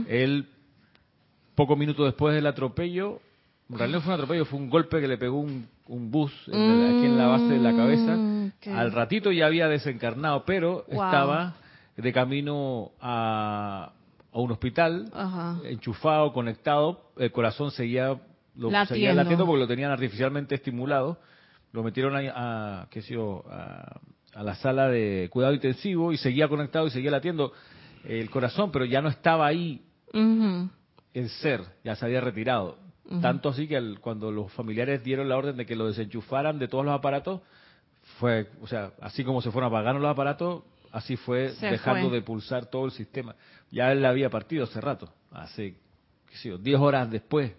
[0.08, 0.48] él
[1.56, 3.18] Pocos minutos después del atropello,
[3.70, 7.06] en realidad no fue un atropello, fue un golpe que le pegó un, bus aquí
[7.06, 8.14] en la base de la cabeza.
[8.14, 11.54] Mm, Al ratito ya había desencarnado, pero estaba
[11.96, 13.92] de camino a,
[14.32, 15.10] un hospital,
[15.64, 18.18] enchufado, conectado, el corazón seguía,
[18.54, 21.18] lo, seguía latiendo porque lo tenían artificialmente estimulado.
[21.76, 24.00] Lo metieron a, qué sé yo, a,
[24.42, 27.52] la sala de cuidado intensivo y seguía conectado y seguía latiendo
[28.02, 29.82] el corazón, pero ya no estaba ahí
[31.12, 32.78] el ser ya se había retirado.
[33.20, 36.82] Tanto así que cuando los familiares dieron la orden de que lo desenchufaran de todos
[36.82, 37.42] los aparatos,
[38.18, 40.62] fue, o sea, así como se fueron apagando los aparatos,
[40.92, 43.36] así fue dejando de pulsar todo el sistema.
[43.70, 45.76] Ya él había partido hace rato, hace,
[46.30, 47.52] qué sé yo, 10 horas después.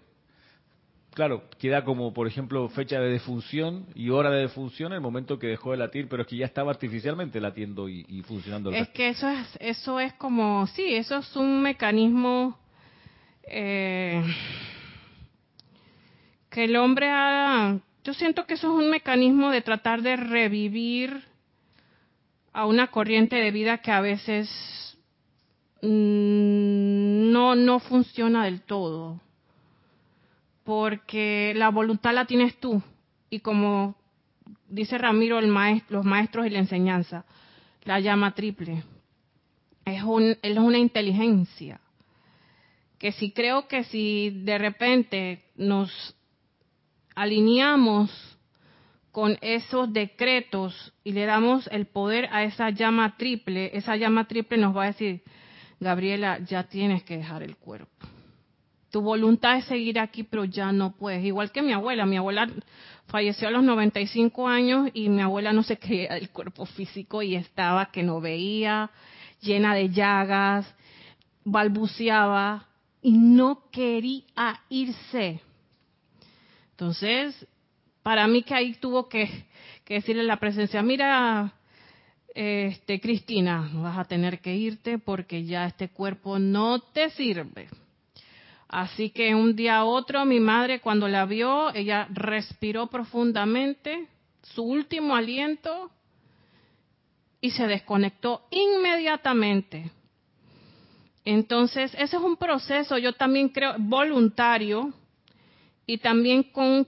[1.14, 5.48] Claro, queda como, por ejemplo, fecha de defunción y hora de defunción el momento que
[5.48, 8.70] dejó de latir, pero es que ya estaba artificialmente latiendo y, funcionando.
[8.70, 12.56] es que eso es, eso es como, sí, eso es un mecanismo
[13.42, 14.22] eh,
[16.50, 17.78] que el hombre ha...
[18.04, 21.24] Yo siento que eso es un mecanismo de tratar de revivir
[22.52, 24.48] a una corriente de vida que a veces
[25.82, 29.20] mm, no, no funciona del todo.
[30.68, 32.82] Porque la voluntad la tienes tú.
[33.30, 33.96] Y como
[34.68, 37.24] dice Ramiro, el maestro, los maestros y la enseñanza,
[37.84, 38.82] la llama triple.
[39.86, 41.80] Es, un, es una inteligencia
[42.98, 46.14] que si creo que si de repente nos
[47.14, 48.10] alineamos
[49.10, 54.58] con esos decretos y le damos el poder a esa llama triple, esa llama triple
[54.58, 55.22] nos va a decir,
[55.80, 58.17] Gabriela, ya tienes que dejar el cuerpo.
[58.90, 61.24] Tu voluntad es seguir aquí, pero ya no puedes.
[61.24, 62.06] Igual que mi abuela.
[62.06, 62.48] Mi abuela
[63.06, 67.34] falleció a los 95 años y mi abuela no se creía del cuerpo físico y
[67.34, 68.90] estaba que no veía,
[69.40, 70.74] llena de llagas,
[71.44, 72.66] balbuceaba
[73.02, 75.40] y no quería irse.
[76.70, 77.46] Entonces,
[78.02, 79.46] para mí que ahí tuvo que,
[79.86, 81.52] decirle la presencia, mira,
[82.34, 87.68] este, Cristina, vas a tener que irte porque ya este cuerpo no te sirve.
[88.68, 94.06] Así que un día a otro, mi madre cuando la vio, ella respiró profundamente
[94.42, 95.90] su último aliento
[97.40, 99.90] y se desconectó inmediatamente.
[101.24, 104.92] Entonces, ese es un proceso, yo también creo, voluntario
[105.86, 106.86] y también con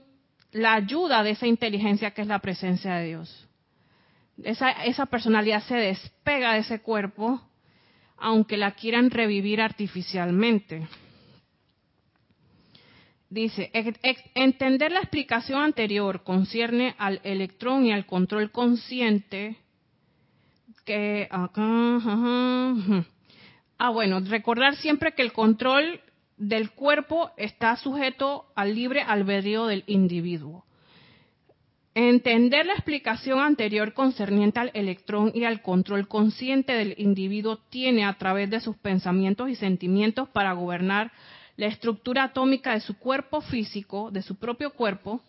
[0.51, 3.47] la ayuda de esa inteligencia que es la presencia de Dios.
[4.43, 7.41] Esa, esa personalidad se despega de ese cuerpo,
[8.17, 10.87] aunque la quieran revivir artificialmente.
[13.31, 13.71] Dice,
[14.35, 19.55] entender la explicación anterior concierne al electrón y al control consciente
[20.85, 21.97] que acá,
[23.77, 26.01] Ah, bueno, recordar siempre que el control
[26.37, 30.65] del cuerpo está sujeto al libre albedrío del individuo.
[31.95, 38.13] Entender la explicación anterior concerniente al electrón y al control consciente del individuo tiene a
[38.19, 41.11] través de sus pensamientos y sentimientos para gobernar
[41.61, 45.21] la estructura atómica de su cuerpo físico, de su propio cuerpo,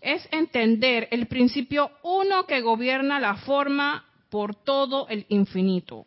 [0.00, 6.06] es entender el principio uno que gobierna la forma por todo el infinito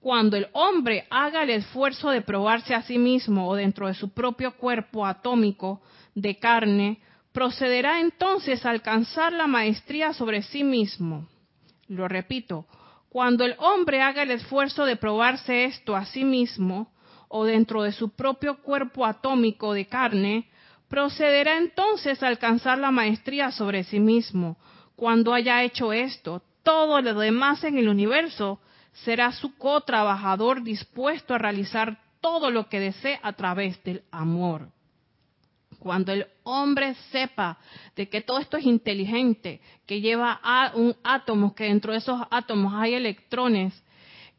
[0.00, 4.10] cuando el hombre haga el esfuerzo de probarse a sí mismo o dentro de su
[4.10, 5.82] propio cuerpo atómico
[6.14, 7.00] de carne,
[7.32, 11.28] procederá entonces a alcanzar la maestría sobre sí mismo.
[11.88, 12.66] Lo repito,
[13.08, 16.90] cuando el hombre haga el esfuerzo de probarse esto a sí mismo
[17.28, 20.48] o dentro de su propio cuerpo atómico de carne,
[20.88, 24.56] procederá entonces a alcanzar la maestría sobre sí mismo.
[24.96, 28.60] Cuando haya hecho esto, todo lo demás en el universo
[29.04, 34.68] será su co-trabajador dispuesto a realizar todo lo que desee a través del amor.
[35.78, 37.58] Cuando el hombre sepa
[37.94, 42.20] de que todo esto es inteligente, que lleva a un átomo, que dentro de esos
[42.30, 43.80] átomos hay electrones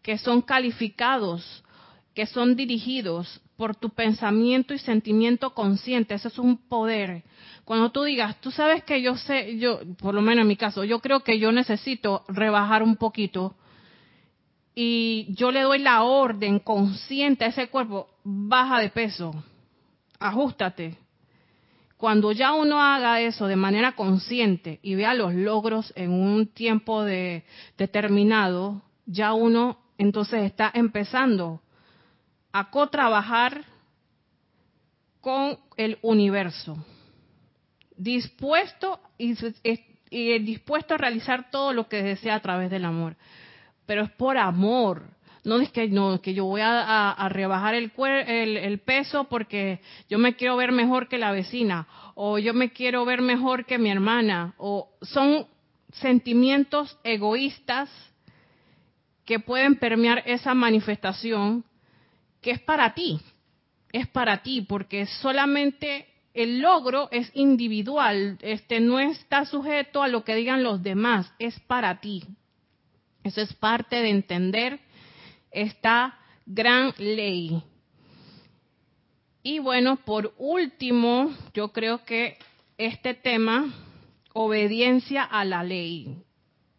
[0.02, 1.64] que son calificados,
[2.20, 6.16] que son dirigidos, por tu pensamiento y sentimiento consciente.
[6.16, 7.24] Eso es un poder.
[7.64, 10.84] Cuando tú digas, tú sabes que yo sé, yo, por lo menos en mi caso,
[10.84, 13.56] yo creo que yo necesito rebajar un poquito
[14.76, 19.34] y yo le doy la orden consciente a ese cuerpo, baja de peso,
[20.20, 20.98] ajustate.
[21.96, 27.02] Cuando ya uno haga eso de manera consciente y vea los logros en un tiempo
[27.02, 27.46] de,
[27.78, 31.62] determinado, ya uno entonces está empezando
[32.52, 33.64] a co-trabajar
[35.22, 36.78] con el universo,
[37.96, 39.36] dispuesto y,
[40.40, 43.16] dispuesto a realizar todo lo que desea a través del amor.
[43.86, 45.04] Pero es por amor,
[45.44, 50.18] no es que no que yo voy a, rebajar el, el, el, peso porque yo
[50.18, 53.90] me quiero ver mejor que la vecina o yo me quiero ver mejor que mi
[53.90, 55.48] hermana o son
[55.94, 57.90] sentimientos egoístas
[59.26, 61.64] que pueden permear esa manifestación
[62.42, 63.20] que es para ti,
[63.92, 70.24] es para ti, porque solamente el logro es individual, este no está sujeto a lo
[70.24, 72.24] que digan los demás, es para ti.
[73.24, 74.80] Eso es parte de entender
[75.52, 77.62] esta gran ley.
[79.44, 82.38] Y bueno, por último, yo creo que
[82.78, 83.74] este tema,
[84.34, 86.24] obediencia a la ley,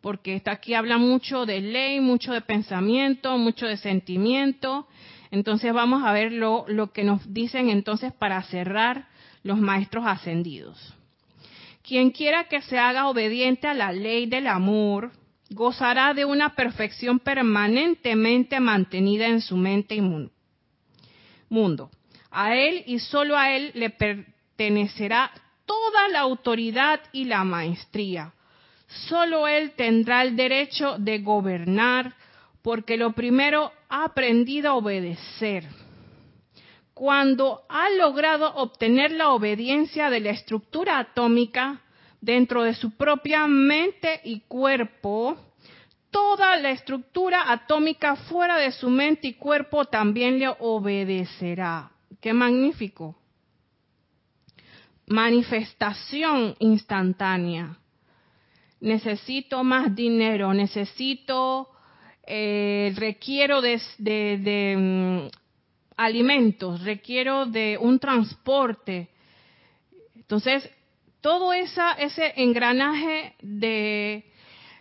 [0.00, 4.86] porque está aquí habla mucho de ley, mucho de pensamiento, mucho de sentimiento,
[5.30, 9.08] entonces vamos a ver lo, que nos dicen entonces para cerrar
[9.42, 10.94] los maestros ascendidos.
[11.82, 15.12] Quien quiera que se haga obediente a la ley del amor,
[15.50, 20.02] gozará de una perfección permanentemente mantenida en su mente y
[21.48, 21.90] mundo.
[22.30, 25.30] A él y solo a él le pertenecerá
[25.64, 28.32] toda la autoridad y la maestría.
[29.08, 32.14] Solo él tendrá el derecho de gobernar,
[32.62, 35.66] porque lo primero ha aprendido a obedecer.
[36.94, 41.80] Cuando ha logrado obtener la obediencia de la estructura atómica
[42.20, 45.36] dentro de su propia mente y cuerpo,
[46.10, 51.90] toda la estructura atómica fuera de su mente y cuerpo también le obedecerá.
[52.20, 53.16] Qué magnífico.
[55.06, 57.78] Manifestación instantánea.
[58.80, 61.68] Necesito más dinero, necesito
[62.32, 65.28] eh, requiero de, mm,
[65.96, 69.08] alimentos, requiero de un transporte.
[70.14, 70.70] Entonces,
[71.20, 71.82] todo ese
[72.36, 74.24] engranaje de,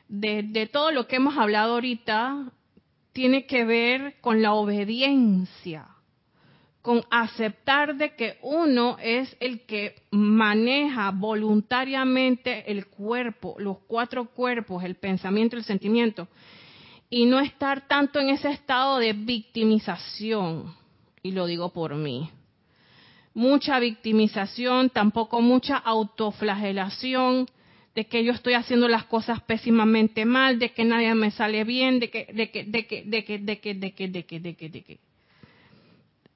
[0.07, 2.51] de todo lo que hemos hablado ahorita
[3.13, 5.87] tiene que ver con la obediencia,
[6.83, 14.83] con aceptar de que uno es el que maneja voluntariamente el cuerpo, los cuatro cuerpos,
[14.83, 16.27] el pensamiento, el sentimiento,
[17.09, 20.75] y no estar tanto en ese estado de victimización,
[21.23, 22.29] y lo digo por mí.
[23.33, 27.47] Mucha victimización, tampoco mucha autoflagelación
[27.95, 31.99] de que yo estoy haciendo las cosas pésimamente mal, de que nadie me sale bien,
[31.99, 34.55] de que, de que, de que, de que, de que, de que, de que, de
[34.55, 34.99] que, de que.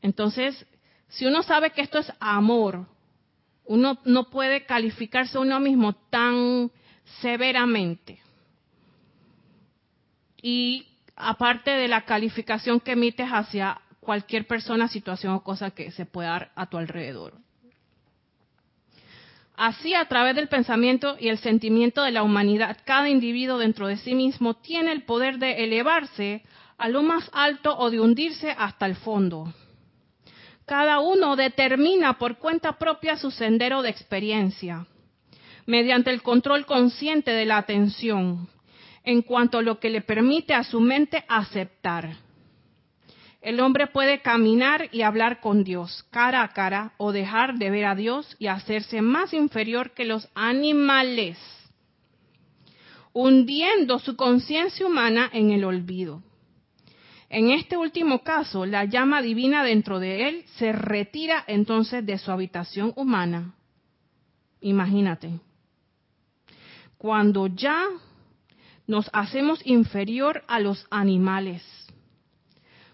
[0.01, 0.65] Entonces,
[1.09, 2.86] si uno sabe que esto es amor,
[3.65, 6.71] uno no puede calificarse a uno mismo tan
[7.21, 8.19] severamente
[10.44, 10.86] y
[11.16, 16.30] aparte de la calificación que emites hacia cualquier persona, situación o cosa que se pueda
[16.30, 17.34] dar a tu alrededor.
[19.56, 23.98] Así, a través del pensamiento y el sentimiento de la humanidad, cada individuo dentro de
[23.98, 26.44] sí mismo tiene el poder de elevarse
[26.78, 29.54] a lo más alto o de hundirse hasta el fondo.
[30.66, 34.88] Cada uno determina por cuenta propia su sendero de experiencia,
[35.66, 38.50] mediante el control consciente de la atención,
[39.04, 42.16] en cuanto a lo que le permite a su mente aceptar.
[43.41, 47.86] El hombre puede caminar y hablar con Dios cara a cara o dejar de ver
[47.86, 51.38] a Dios y hacerse más inferior que los animales,
[53.12, 56.24] hundiendo su conciencia humana en el olvido.
[57.30, 62.32] En este último caso, la llama divina dentro de él se retira entonces de su
[62.32, 63.56] habitación humana.
[64.62, 65.39] Imagínate.
[66.97, 67.88] Cuando ya
[68.88, 71.63] nos hacemos inferior a los animales.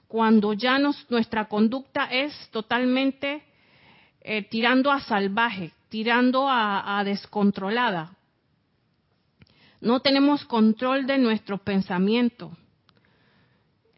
[0.08, 3.44] Cuando ya nuestra conducta es totalmente
[4.22, 8.16] eh, tirando a salvaje, tirando a, descontrolada.
[9.82, 12.52] No tenemos control de nuestro pensamiento.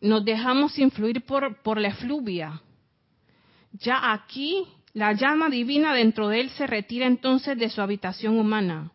[0.01, 2.61] Nos dejamos influir por, por la efluvia.
[3.73, 8.91] Ya aquí la llama divina dentro de él se retira entonces de su habitación humana.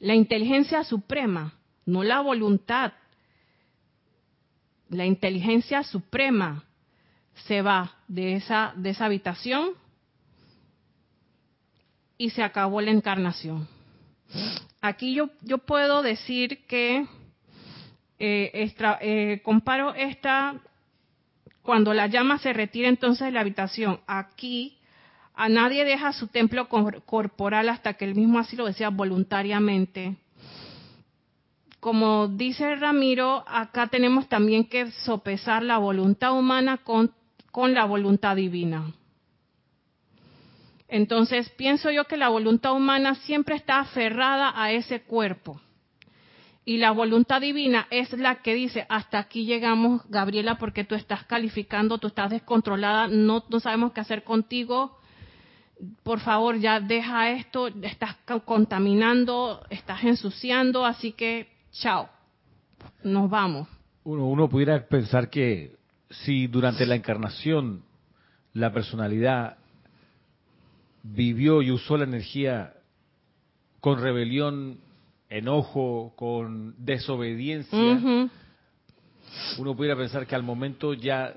[0.00, 1.54] La inteligencia suprema
[1.86, 2.92] no la voluntad.
[4.88, 6.64] La inteligencia suprema
[7.46, 9.70] se va de esa, de esa habitación
[12.18, 13.68] y se acabó la encarnación.
[14.80, 17.06] Aquí yo, yo puedo decir que
[18.18, 20.60] eh, eh, comparo esta,
[21.62, 24.78] cuando la llama se retira entonces de la habitación, aquí
[25.34, 30.16] a nadie deja su templo corporal hasta que él mismo así lo decía voluntariamente.
[31.80, 37.12] Como dice Ramiro, acá tenemos también que sopesar la voluntad humana con,
[37.54, 38.92] la voluntad divina.
[40.88, 45.60] Entonces pienso yo que la voluntad humana siempre está aferrada a ese cuerpo.
[46.64, 51.24] Y la voluntad divina es la que dice, hasta aquí llegamos, Gabriela, porque tú estás
[51.24, 54.98] calificando, tú estás descontrolada, no, no sabemos qué hacer contigo.
[56.02, 62.08] Por favor, ya deja esto, estás contaminando, estás ensuciando, así que chao,
[63.02, 63.68] nos vamos.
[64.04, 65.76] Uno, uno pudiera pensar que
[66.10, 67.82] si durante la encarnación
[68.52, 69.58] la personalidad
[71.02, 72.74] vivió y usó la energía
[73.80, 74.78] con rebelión,
[75.28, 77.78] enojo, con desobediencia,
[79.58, 81.34] uno pudiera pensar que al momento ya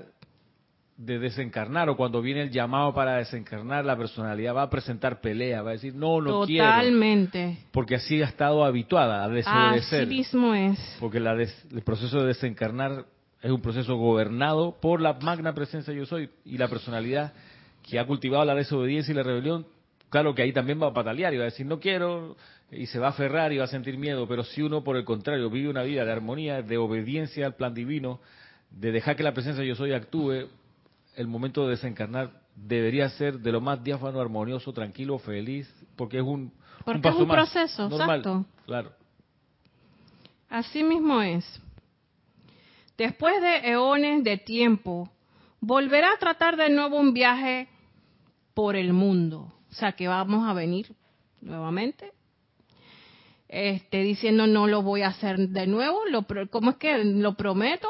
[0.99, 5.61] de desencarnar o cuando viene el llamado para desencarnar, la personalidad va a presentar pelea,
[5.61, 6.65] va a decir, no, no quiero.
[6.65, 7.57] Totalmente.
[7.71, 10.01] Porque así ha estado habituada a desobedecer.
[10.01, 10.77] Así mismo es.
[10.99, 13.05] Porque la el proceso de desencarnar
[13.41, 17.31] es un proceso gobernado por la magna presencia yo soy y la personalidad
[17.89, 19.65] que ha cultivado la desobediencia y la rebelión,
[20.09, 22.35] claro que ahí también va a patalear y va a decir no quiero
[22.71, 25.05] y se va a aferrar y va a sentir miedo, pero si uno por el
[25.05, 28.19] contrario vive una vida de armonía, de obediencia al plan divino,
[28.69, 30.49] de dejar que la presencia yo soy actúe,
[31.15, 36.23] el momento de desencarnar debería ser de lo más diáfano, armonioso, tranquilo, feliz, porque es
[36.23, 36.53] un,
[36.85, 38.45] porque es un proceso, exacto.
[38.65, 38.91] Claro.
[40.49, 41.61] Así mismo es.
[42.97, 45.09] Después de eones de tiempo,
[45.61, 47.69] volverá a tratar de nuevo un viaje
[48.53, 49.53] por el mundo.
[49.71, 50.93] O sea, que vamos a venir
[51.41, 52.11] nuevamente.
[53.47, 57.87] Este, diciendo no lo voy a hacer de nuevo, lo, ¿cómo es que lo prometo?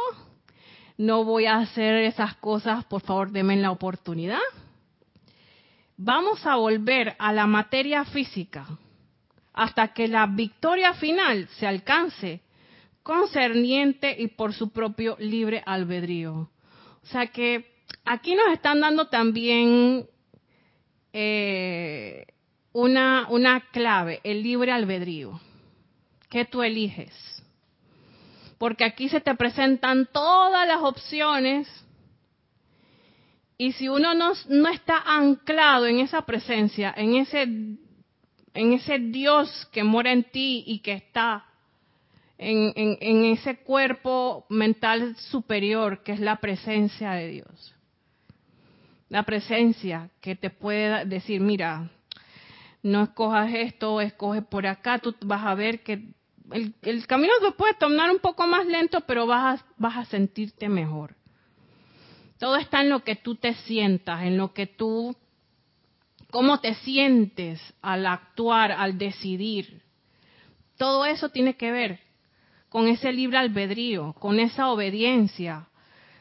[0.99, 4.41] No voy a hacer esas cosas, por favor, denme la oportunidad.
[5.95, 8.67] Vamos a volver a la materia física
[9.53, 12.41] hasta que la victoria final se alcance
[13.01, 16.33] concerniente y por su propio libre albedrío.
[17.01, 17.71] O sea que
[18.03, 20.05] aquí nos están dando también
[21.13, 22.25] eh,
[22.73, 25.39] una, una clave, el libre albedrío.
[26.29, 27.38] ¿Qué tú eliges?
[28.59, 31.67] Porque aquí se te presentan todas las opciones
[33.57, 39.67] y si uno no, no está anclado en esa presencia, en ese, en ese Dios
[39.71, 41.45] que mora en ti y que está
[42.37, 47.75] en, en, ese cuerpo mental superior que es la presencia de Dios.
[49.09, 51.89] La presencia que te puede decir, mira,
[52.81, 56.13] no escojas esto, escoge por acá, tú vas a ver que
[56.51, 60.69] el, camino se puede tornar un poco más lento, pero vas a, vas a sentirte
[60.69, 61.15] mejor.
[62.37, 65.15] Todo está en lo que tú te sientas, en lo que tú,
[66.31, 69.81] cómo te sientes al actuar, al decidir.
[70.77, 71.99] Todo eso tiene que ver
[72.69, 75.67] con ese libre albedrío, con esa obediencia,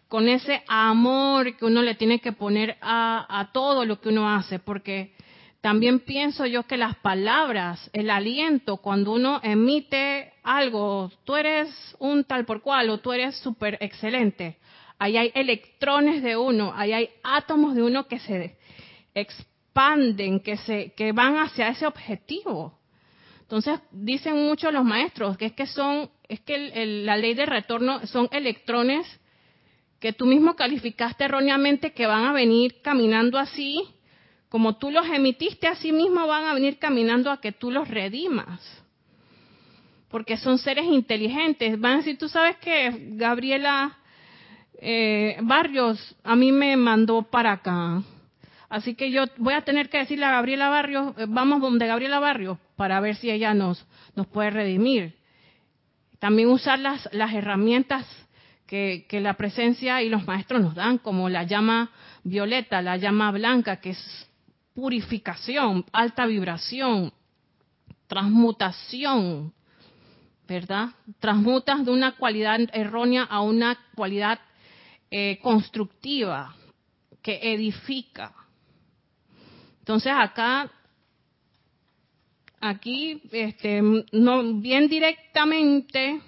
[0.09, 4.59] con ese amor que uno le tiene que poner a, todo lo que uno hace,
[4.59, 5.13] porque
[5.69, 12.25] también pienso yo que las palabras, el aliento, cuando uno emite algo, tú eres un
[12.25, 14.57] tal por cual o tú eres súper excelente,
[14.99, 18.57] ahí hay electrones de uno, ahí hay átomos de uno que se
[19.13, 22.79] expanden, que, se, que van hacia ese objetivo.
[23.43, 28.07] Entonces dicen muchos los maestros que es que son, es que la ley de retorno
[28.07, 29.07] son electrones
[30.01, 33.85] que tú mismo calificaste erróneamente que van a venir caminando así,
[34.49, 38.61] como tú los emitiste, así mismo van a venir caminando a que tú los redimas.
[40.09, 41.79] Porque son seres inteligentes.
[41.79, 43.99] Van a decir, tú sabes que Gabriela
[44.81, 48.03] eh, Barrios a mí me mandó para acá.
[48.71, 52.19] Así que yo voy a tener que decirle a Gabriela Barrios, eh, vamos donde Gabriela
[52.19, 53.85] Barrios, para ver si ella nos,
[54.15, 55.15] nos puede redimir.
[56.19, 58.07] También usar las, las herramientas
[58.67, 61.91] que, que, la presencia y los maestros nos dan, como la llama
[62.25, 64.28] violeta, la llama blanca, que es
[64.79, 67.13] purificación, alta vibración,
[68.07, 69.53] transmutación,
[70.47, 70.91] ¿verdad?
[71.19, 74.39] Transmutas de una cualidad errónea a una cualidad
[75.11, 76.55] eh, constructiva
[77.21, 78.33] que edifica.
[79.81, 80.71] Entonces acá,
[82.61, 86.21] aquí, este, no, bien directamente,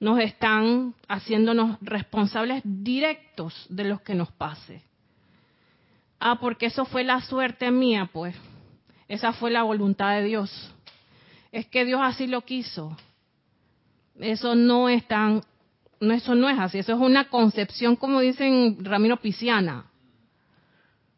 [0.00, 4.82] nos están haciéndonos responsables directos de lo que nos pase.
[6.18, 8.34] Ah, porque eso fue la suerte mía, pues.
[9.08, 10.74] Esa fue la voluntad de Dios.
[11.52, 12.96] Es que Dios así lo quiso.
[14.18, 15.42] Eso no es tan,
[16.00, 16.78] no, eso no es así.
[16.78, 19.86] Eso es una concepción, como dicen Ramiro Pisiana,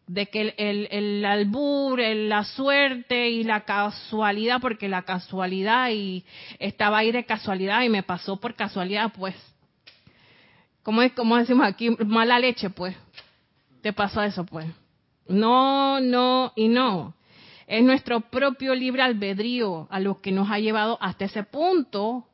[0.06, 6.24] de que el, el, albur, la suerte y la casualidad, porque la casualidad y
[6.58, 9.34] estaba ahí de casualidad y me pasó por casualidad, pues,
[10.82, 12.96] como como decimos aquí, mala leche, pues,
[13.82, 14.66] te pasó eso, pues.
[15.28, 17.14] No, no y no.
[17.66, 22.26] Es nuestro propio libre albedrío a lo que nos ha llevado hasta ese punto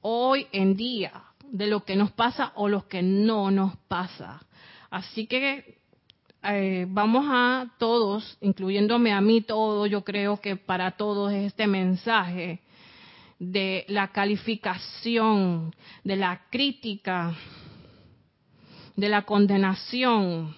[0.00, 1.12] hoy en día,
[1.50, 4.40] de lo que nos pasa o lo que no nos pasa.
[4.90, 5.78] Así que
[6.42, 11.66] eh, vamos a todos, incluyéndome a mí todo, yo creo que para todos es este
[11.66, 12.60] mensaje
[13.38, 17.34] de la calificación, de la crítica,
[18.96, 20.54] de la condenación.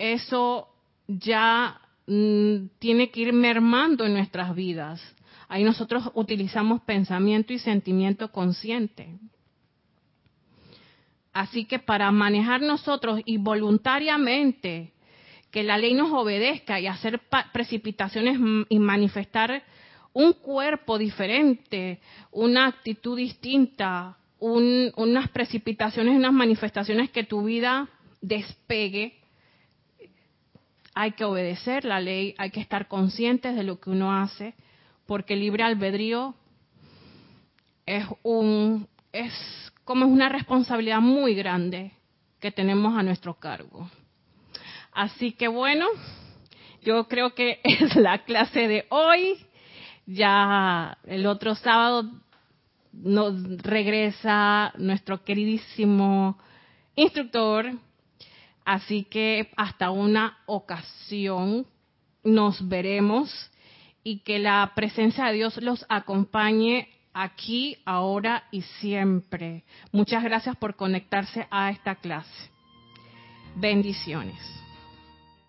[0.00, 0.66] Eso
[1.06, 4.98] ya mm, tiene que ir mermando en nuestras vidas.
[5.46, 9.18] Ahí nosotros utilizamos pensamiento y sentimiento consciente.
[11.34, 14.94] Así que para manejar nosotros y voluntariamente
[15.50, 17.20] que la ley nos obedezca y hacer
[17.52, 18.38] precipitaciones
[18.70, 19.62] y manifestar
[20.14, 22.00] un cuerpo diferente,
[22.32, 27.86] una actitud distinta, unas precipitaciones, unas manifestaciones que tu vida
[28.22, 29.19] despegue,
[30.94, 34.54] hay que obedecer la ley, hay que estar conscientes de lo que uno hace,
[35.06, 36.34] porque libre albedrío
[37.86, 39.32] es un es
[39.84, 41.92] como es una responsabilidad muy grande
[42.38, 43.90] que tenemos a nuestro cargo.
[44.92, 45.86] Así que bueno,
[46.82, 49.36] yo creo que es la clase de hoy.
[50.06, 52.10] Ya el otro sábado
[52.92, 56.38] nos regresa nuestro queridísimo
[56.96, 57.72] instructor.
[58.64, 61.66] Así que hasta una ocasión
[62.22, 63.50] nos veremos
[64.04, 69.64] y que la presencia de Dios los acompañe aquí, ahora y siempre.
[69.92, 72.50] Muchas gracias por conectarse a esta clase.
[73.56, 74.59] Bendiciones.